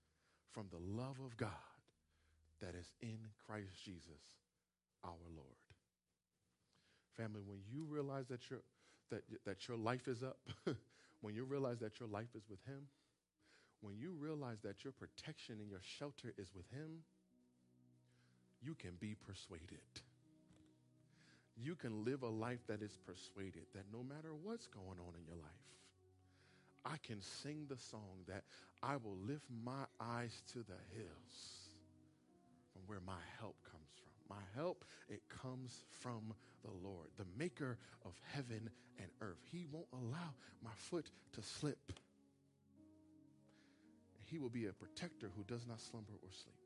[0.52, 1.50] from the love of God
[2.60, 4.22] that is in Christ Jesus
[5.04, 5.46] our Lord.
[7.16, 8.60] Family, when you realize that your,
[9.10, 10.38] that, that your life is up,
[11.20, 12.86] when you realize that your life is with Him,
[13.80, 17.02] when you realize that your protection and your shelter is with Him,
[18.62, 19.80] you can be persuaded
[21.56, 25.26] you can live a life that is persuaded that no matter what's going on in
[25.26, 25.50] your life,
[26.84, 28.42] I can sing the song that
[28.82, 31.68] I will lift my eyes to the hills
[32.72, 34.36] from where my help comes from.
[34.36, 36.34] My help, it comes from
[36.64, 39.38] the Lord, the maker of heaven and earth.
[39.50, 40.34] He won't allow
[40.64, 41.92] my foot to slip.
[44.24, 46.56] He will be a protector who does not slumber or sleep.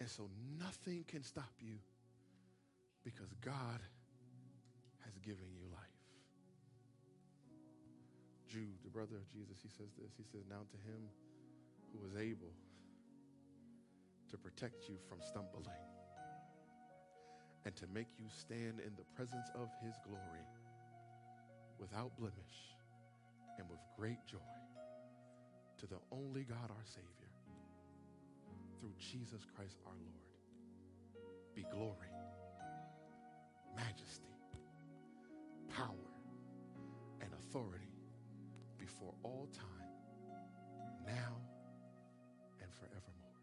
[0.00, 0.28] And so
[0.60, 1.76] nothing can stop you
[3.04, 3.80] because God
[5.04, 5.80] has given you life.
[8.48, 10.12] Jude, the brother of Jesus, he says this.
[10.16, 11.02] He says, Now to him
[11.92, 12.52] who is able
[14.30, 15.84] to protect you from stumbling
[17.64, 20.46] and to make you stand in the presence of his glory
[21.78, 22.72] without blemish
[23.58, 24.38] and with great joy
[25.78, 27.32] to the only God our Savior
[28.80, 32.13] through Jesus Christ our Lord be glory
[33.76, 34.34] majesty,
[35.76, 36.10] power,
[37.20, 37.92] and authority
[38.78, 39.88] before all time,
[41.06, 41.36] now
[42.62, 43.40] and forevermore.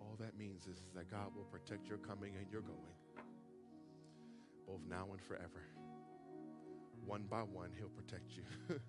[0.00, 2.96] All that means is that God will protect your coming and your going,
[4.66, 5.62] both now and forever.
[7.04, 8.44] One by one, He'll protect you.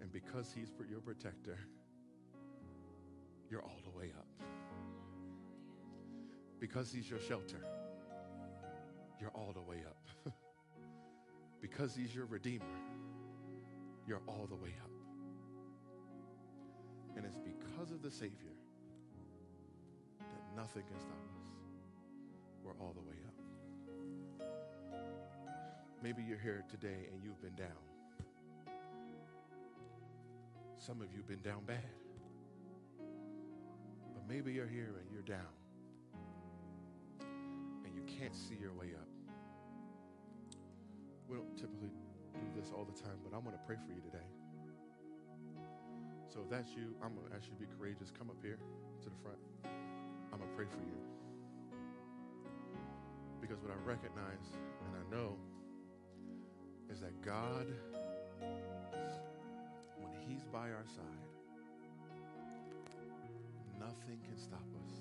[0.00, 1.58] and because He's your protector,
[3.50, 4.26] you're all the way up
[6.60, 7.64] because he's your shelter,
[9.18, 9.96] you're all the way up.
[11.62, 12.64] because he's your redeemer,
[14.06, 14.90] you're all the way up.
[17.16, 18.54] And it's because of the Savior
[20.20, 21.40] that nothing can stop us.
[22.62, 23.34] We're all the way up.
[26.02, 27.68] Maybe you're here today and you've been down.
[30.78, 31.84] Some of you have been down bad.
[34.14, 35.59] But maybe you're here and you're down
[38.06, 39.08] can't see your way up.
[41.28, 41.90] We don't typically
[42.34, 44.26] do this all the time, but I'm going to pray for you today.
[46.28, 48.12] So if that's you, I'm going to ask you to be courageous.
[48.16, 48.58] Come up here
[49.02, 49.38] to the front.
[50.32, 50.98] I'm going to pray for you.
[53.40, 54.52] Because what I recognize
[54.86, 55.36] and I know
[56.90, 57.66] is that God
[60.00, 61.26] when He's by our side,
[63.78, 64.92] nothing can stop us,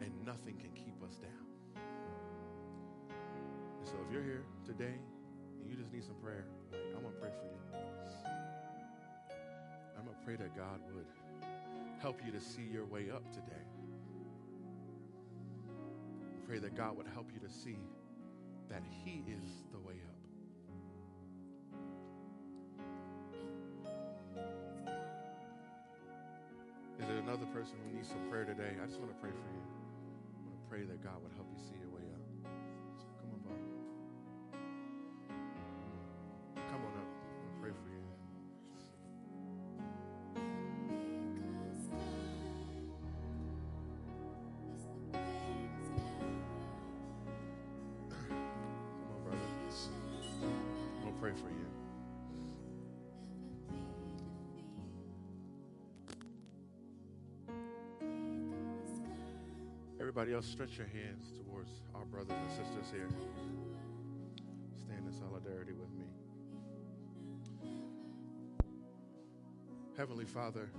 [0.00, 1.30] and nothing can keep us down.
[3.78, 4.94] And so, if you're here today
[5.60, 7.60] and you just need some prayer, like, I'm gonna pray for you.
[9.98, 11.06] I'm gonna pray that God would
[12.00, 13.64] help you to see your way up today.
[16.46, 17.78] Pray that God would help you to see
[18.70, 20.20] that He is the way up.
[27.00, 28.76] Is there another person who needs some prayer today?
[28.82, 29.79] I just want to pray for you.
[30.70, 32.22] Pray that God would help you see your way up.
[33.18, 33.79] Come on, Bob.
[60.10, 63.08] Everybody else, stretch your hands towards our brothers and sisters here.
[64.74, 66.06] Stand in solidarity with me.
[69.96, 70.72] Heavenly Father,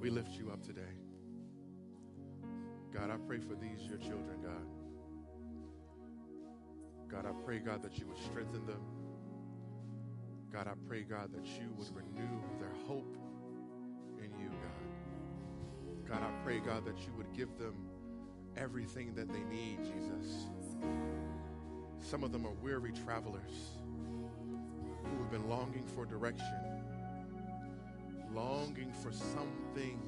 [0.00, 0.96] we lift you up today.
[2.92, 4.66] God, I pray for these, your children, God.
[7.08, 8.82] God, I pray, God, that you would strengthen them.
[10.52, 13.16] God, I pray, God, that you would renew their hope
[14.18, 16.08] in you, God.
[16.10, 17.76] God, I pray, God, that you would give them
[18.58, 20.48] everything that they need, Jesus.
[22.00, 23.76] Some of them are weary travelers
[25.04, 26.46] who have been longing for direction,
[28.34, 30.00] longing for something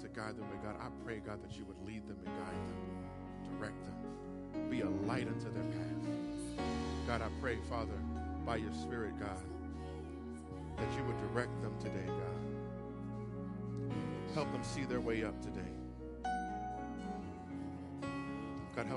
[0.00, 0.46] to guide them.
[0.52, 4.70] And God, I pray, God, that you would lead them and guide them, direct them,
[4.70, 6.66] be a light unto their path.
[7.06, 7.98] God, I pray, Father,
[8.46, 9.42] by your Spirit, God,
[10.76, 12.40] that you would direct them today, God.
[14.34, 15.79] Help them see their way up today.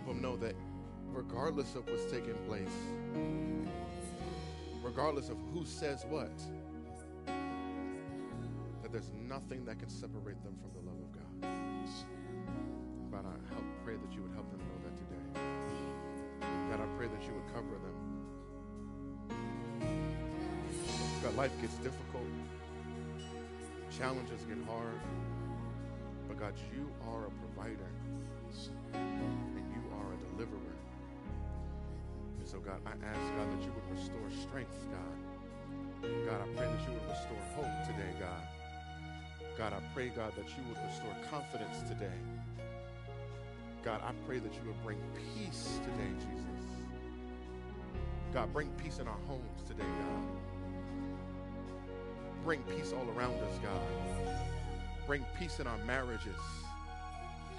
[0.04, 0.56] Help them know that
[1.12, 2.68] regardless of what's taking place,
[4.82, 6.32] regardless of who says what,
[8.82, 11.24] that there's nothing that can separate them from the love of God.
[13.12, 15.26] God, I help, pray that you would help them know that today.
[16.72, 17.98] God, I pray that you would cover them.
[21.24, 22.28] God, life gets difficult,
[23.98, 25.00] challenges get hard,
[26.28, 27.88] but God, you are a provider
[30.36, 30.76] deliverer.
[32.40, 35.18] And so, God, I ask, God, that you would restore strength, God.
[36.26, 38.44] God, I pray that you would restore hope today, God.
[39.58, 42.18] God, I pray, God, that you would restore confidence today.
[43.84, 44.98] God, I pray that you would bring
[45.36, 46.44] peace today, Jesus.
[48.34, 50.24] God, bring peace in our homes today, God.
[52.44, 53.82] Bring peace all around us, God.
[55.06, 56.40] Bring peace in our marriages.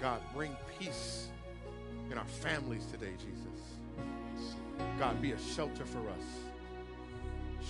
[0.01, 1.29] God, bring peace
[2.11, 3.45] in our families today, Jesus.
[4.99, 6.25] God, be a shelter for us.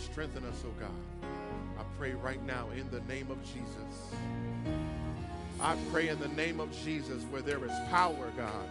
[0.03, 1.29] Strengthen us, oh God.
[1.79, 4.15] I pray right now in the name of Jesus.
[5.59, 8.69] I pray in the name of Jesus where there is power, God.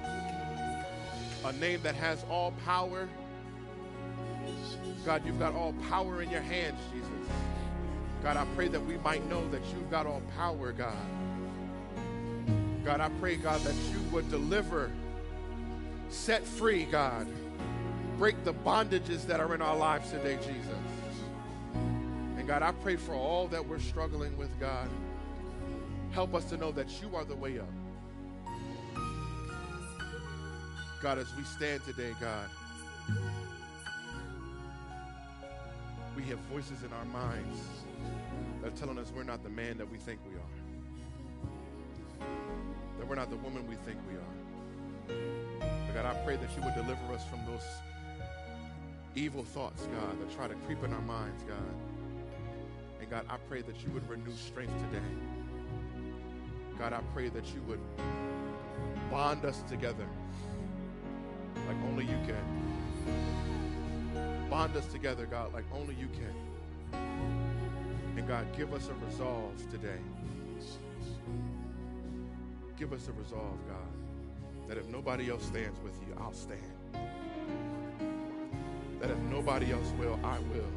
[1.45, 3.09] A name that has all power.
[5.05, 7.11] God, you've got all power in your hands, Jesus.
[8.23, 10.97] God, I pray that we might know that you've got all power, God.
[12.85, 14.91] God, I pray, God, that you would deliver,
[16.15, 17.27] set free, God.
[18.19, 20.69] Break the bondages that are in our lives today, Jesus.
[22.39, 24.89] And God, I pray for all that we're struggling with, God.
[26.13, 27.69] Help us to know that you are the way up.
[31.03, 32.49] God, as we stand today, God,
[36.17, 37.61] we have voices in our minds
[38.63, 42.27] that are telling us we're not the man that we think we are,
[42.99, 44.35] that we're not the woman we think we are.
[45.95, 47.65] God, I pray that you would deliver us from those
[49.15, 51.75] evil thoughts, God, that try to creep in our minds, God.
[53.01, 55.05] And God, I pray that you would renew strength today.
[56.79, 57.81] God, I pray that you would
[59.11, 60.07] bond us together
[61.69, 62.45] like only you can.
[64.51, 66.35] Bond us together, God, like only you can.
[68.17, 70.01] And God, give us a resolve today.
[72.77, 73.94] Give us a resolve, God,
[74.69, 76.61] that if nobody else stands with you, I'll stand.
[79.01, 80.71] That if nobody else will, I will.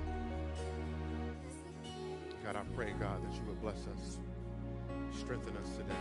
[2.44, 4.20] God, I pray, God, that you would bless us,
[5.18, 5.96] strengthen us today.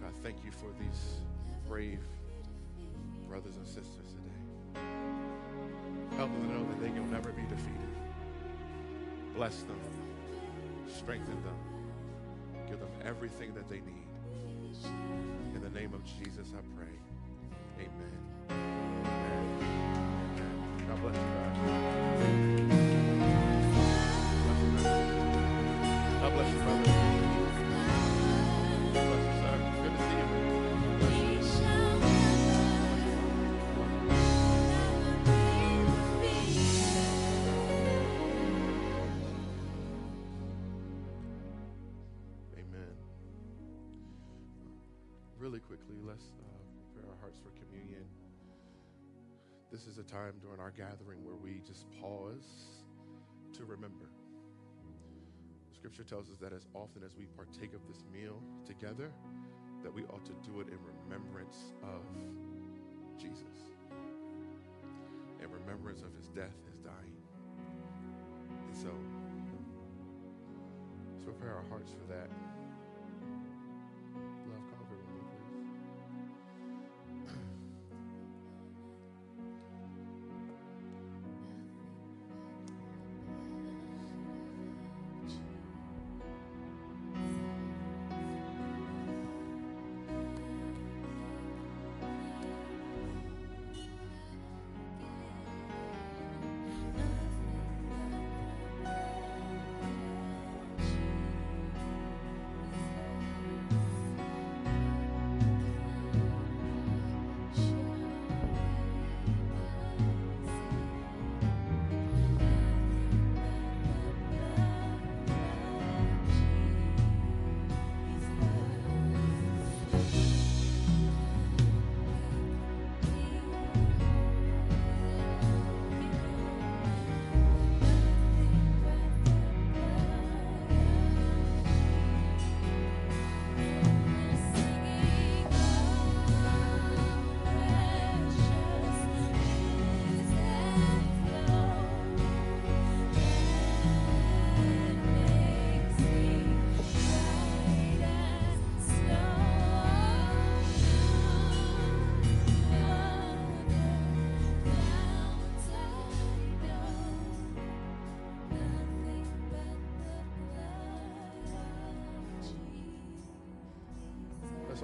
[0.00, 1.20] God, thank you for these
[1.66, 2.00] brave
[3.28, 4.80] brothers and sisters today.
[6.16, 7.88] Help them to know that they will never be defeated.
[9.34, 9.78] Bless them,
[10.86, 11.58] strengthen them,
[12.68, 14.08] give them everything that they need.
[15.78, 16.88] Name of Jesus, I pray.
[17.78, 18.18] Amen.
[18.50, 19.46] Amen.
[19.60, 20.88] Amen.
[20.88, 21.37] God bless you
[45.88, 46.44] Let's uh,
[46.92, 48.04] prepare our hearts for communion.
[49.72, 52.84] This is a time during our gathering where we just pause
[53.54, 54.10] to remember.
[55.74, 59.10] Scripture tells us that as often as we partake of this meal together,
[59.82, 60.78] that we ought to do it in
[61.08, 62.04] remembrance of
[63.18, 63.72] Jesus,
[65.40, 67.16] in remembrance of his death, his dying.
[68.66, 68.90] And so,
[71.06, 72.28] let's prepare our hearts for that.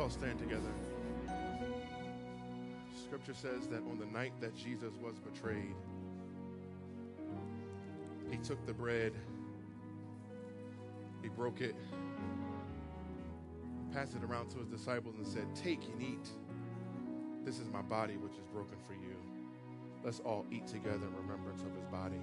[0.05, 0.69] All stand together.
[3.07, 5.75] Scripture says that on the night that Jesus was betrayed,
[8.31, 9.15] he took the bread,
[11.23, 11.75] he broke it,
[13.95, 16.29] passed it around to his disciples, and said, Take and eat.
[17.43, 19.17] This is my body, which is broken for you.
[20.05, 22.21] Let's all eat together in remembrance of his body,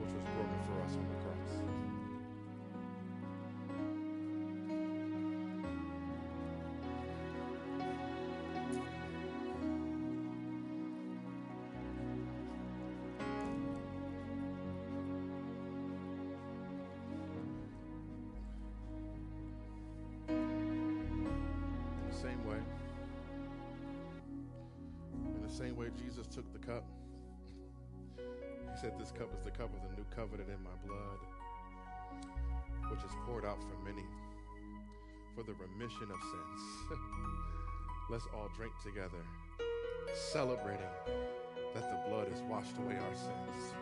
[0.00, 1.85] which was broken for us on the cross.
[25.56, 26.84] Same way Jesus took the cup,
[28.18, 31.18] he said, This cup is the cup of the new covenant in my blood,
[32.90, 34.04] which is poured out for many
[35.34, 36.60] for the remission of sins.
[38.10, 39.24] Let's all drink together,
[40.12, 40.92] celebrating
[41.74, 43.72] that the blood has washed away our sins.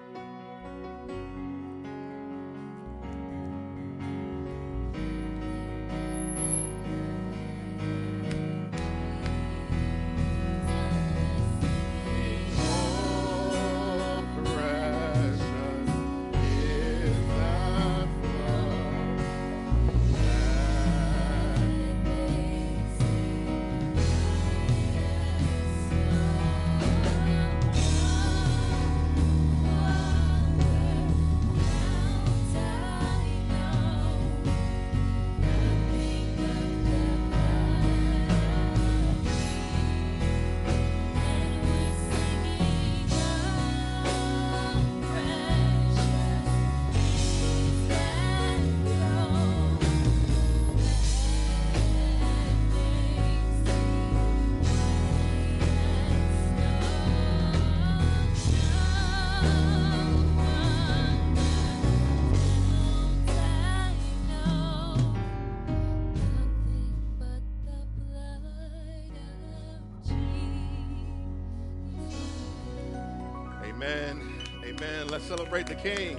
[75.14, 76.18] Let's celebrate the King.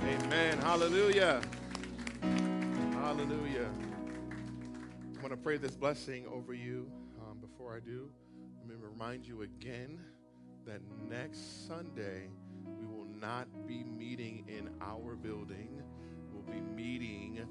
[0.00, 0.58] Amen.
[0.58, 1.40] Hallelujah.
[2.94, 3.68] Hallelujah.
[4.34, 6.90] I'm going to pray this blessing over you.
[7.20, 8.10] Um, before I do,
[8.58, 10.00] let me remind you again
[10.66, 12.28] that next Sunday
[12.80, 15.80] we will not be meeting in our building.
[16.32, 17.46] We'll be meeting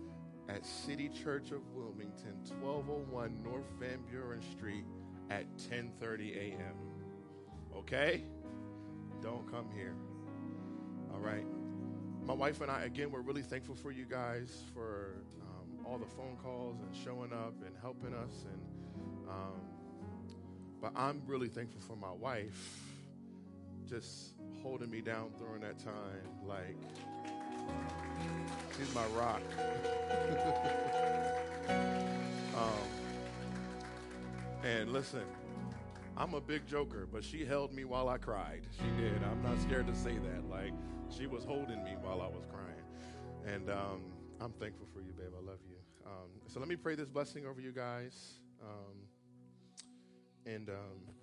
[0.50, 4.84] at City Church of Wilmington, 1201 North Van Buren Street
[5.30, 6.76] at 10:30 a.m.
[7.74, 8.26] Okay?
[9.22, 9.94] Don't come here.
[11.14, 11.46] All right.
[12.26, 16.06] My wife and I, again, we're really thankful for you guys for um, all the
[16.06, 18.46] phone calls and showing up and helping us.
[18.52, 18.62] And
[19.30, 19.62] um,
[20.82, 22.80] but I'm really thankful for my wife
[23.88, 24.34] just
[24.64, 25.94] holding me down during that time.
[26.48, 26.76] Like
[28.78, 29.42] she's my rock.
[32.58, 32.88] um,
[34.64, 35.24] and listen,
[36.18, 38.62] I'm a big joker, but she held me while I cried.
[38.78, 39.24] She did.
[39.24, 40.50] I'm not scared to say that.
[40.50, 40.74] Like,
[41.10, 42.86] she was holding me while I was crying.
[43.46, 44.02] And um,
[44.40, 45.32] I'm thankful for you, babe.
[45.36, 45.78] I love you.
[46.06, 48.34] Um, so let me pray this blessing over you guys.
[48.62, 49.08] Um,
[50.46, 51.14] and um,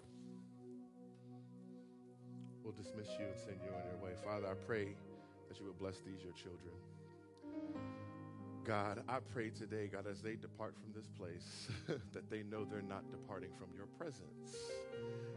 [2.62, 4.16] we'll dismiss you and send you on your way.
[4.24, 4.96] Father, I pray
[5.48, 6.74] that you would bless these, your children.
[8.68, 11.68] God, I pray today, God, as they depart from this place,
[12.12, 14.52] that they know they're not departing from your presence.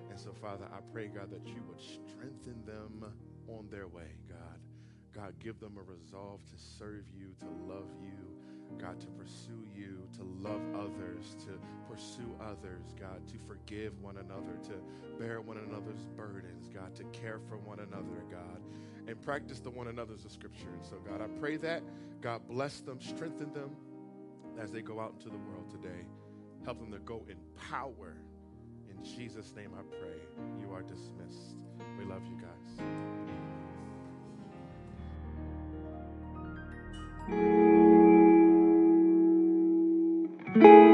[0.09, 3.05] And so, Father, I pray, God, that you would strengthen them
[3.47, 4.59] on their way, God.
[5.15, 8.19] God, give them a resolve to serve you, to love you,
[8.79, 14.57] God, to pursue you, to love others, to pursue others, God, to forgive one another,
[14.63, 14.73] to
[15.19, 18.61] bear one another's burdens, God, to care for one another, God,
[19.07, 20.69] and practice the one another's of Scripture.
[20.73, 21.83] And so, God, I pray that.
[22.21, 23.71] God, bless them, strengthen them
[24.59, 26.05] as they go out into the world today.
[26.65, 27.37] Help them to go in
[27.69, 28.17] power.
[28.89, 30.19] In Jesus' name I pray.
[30.61, 31.57] You are dismissed.
[31.97, 32.81] We love you guys.
[40.53, 40.90] Thank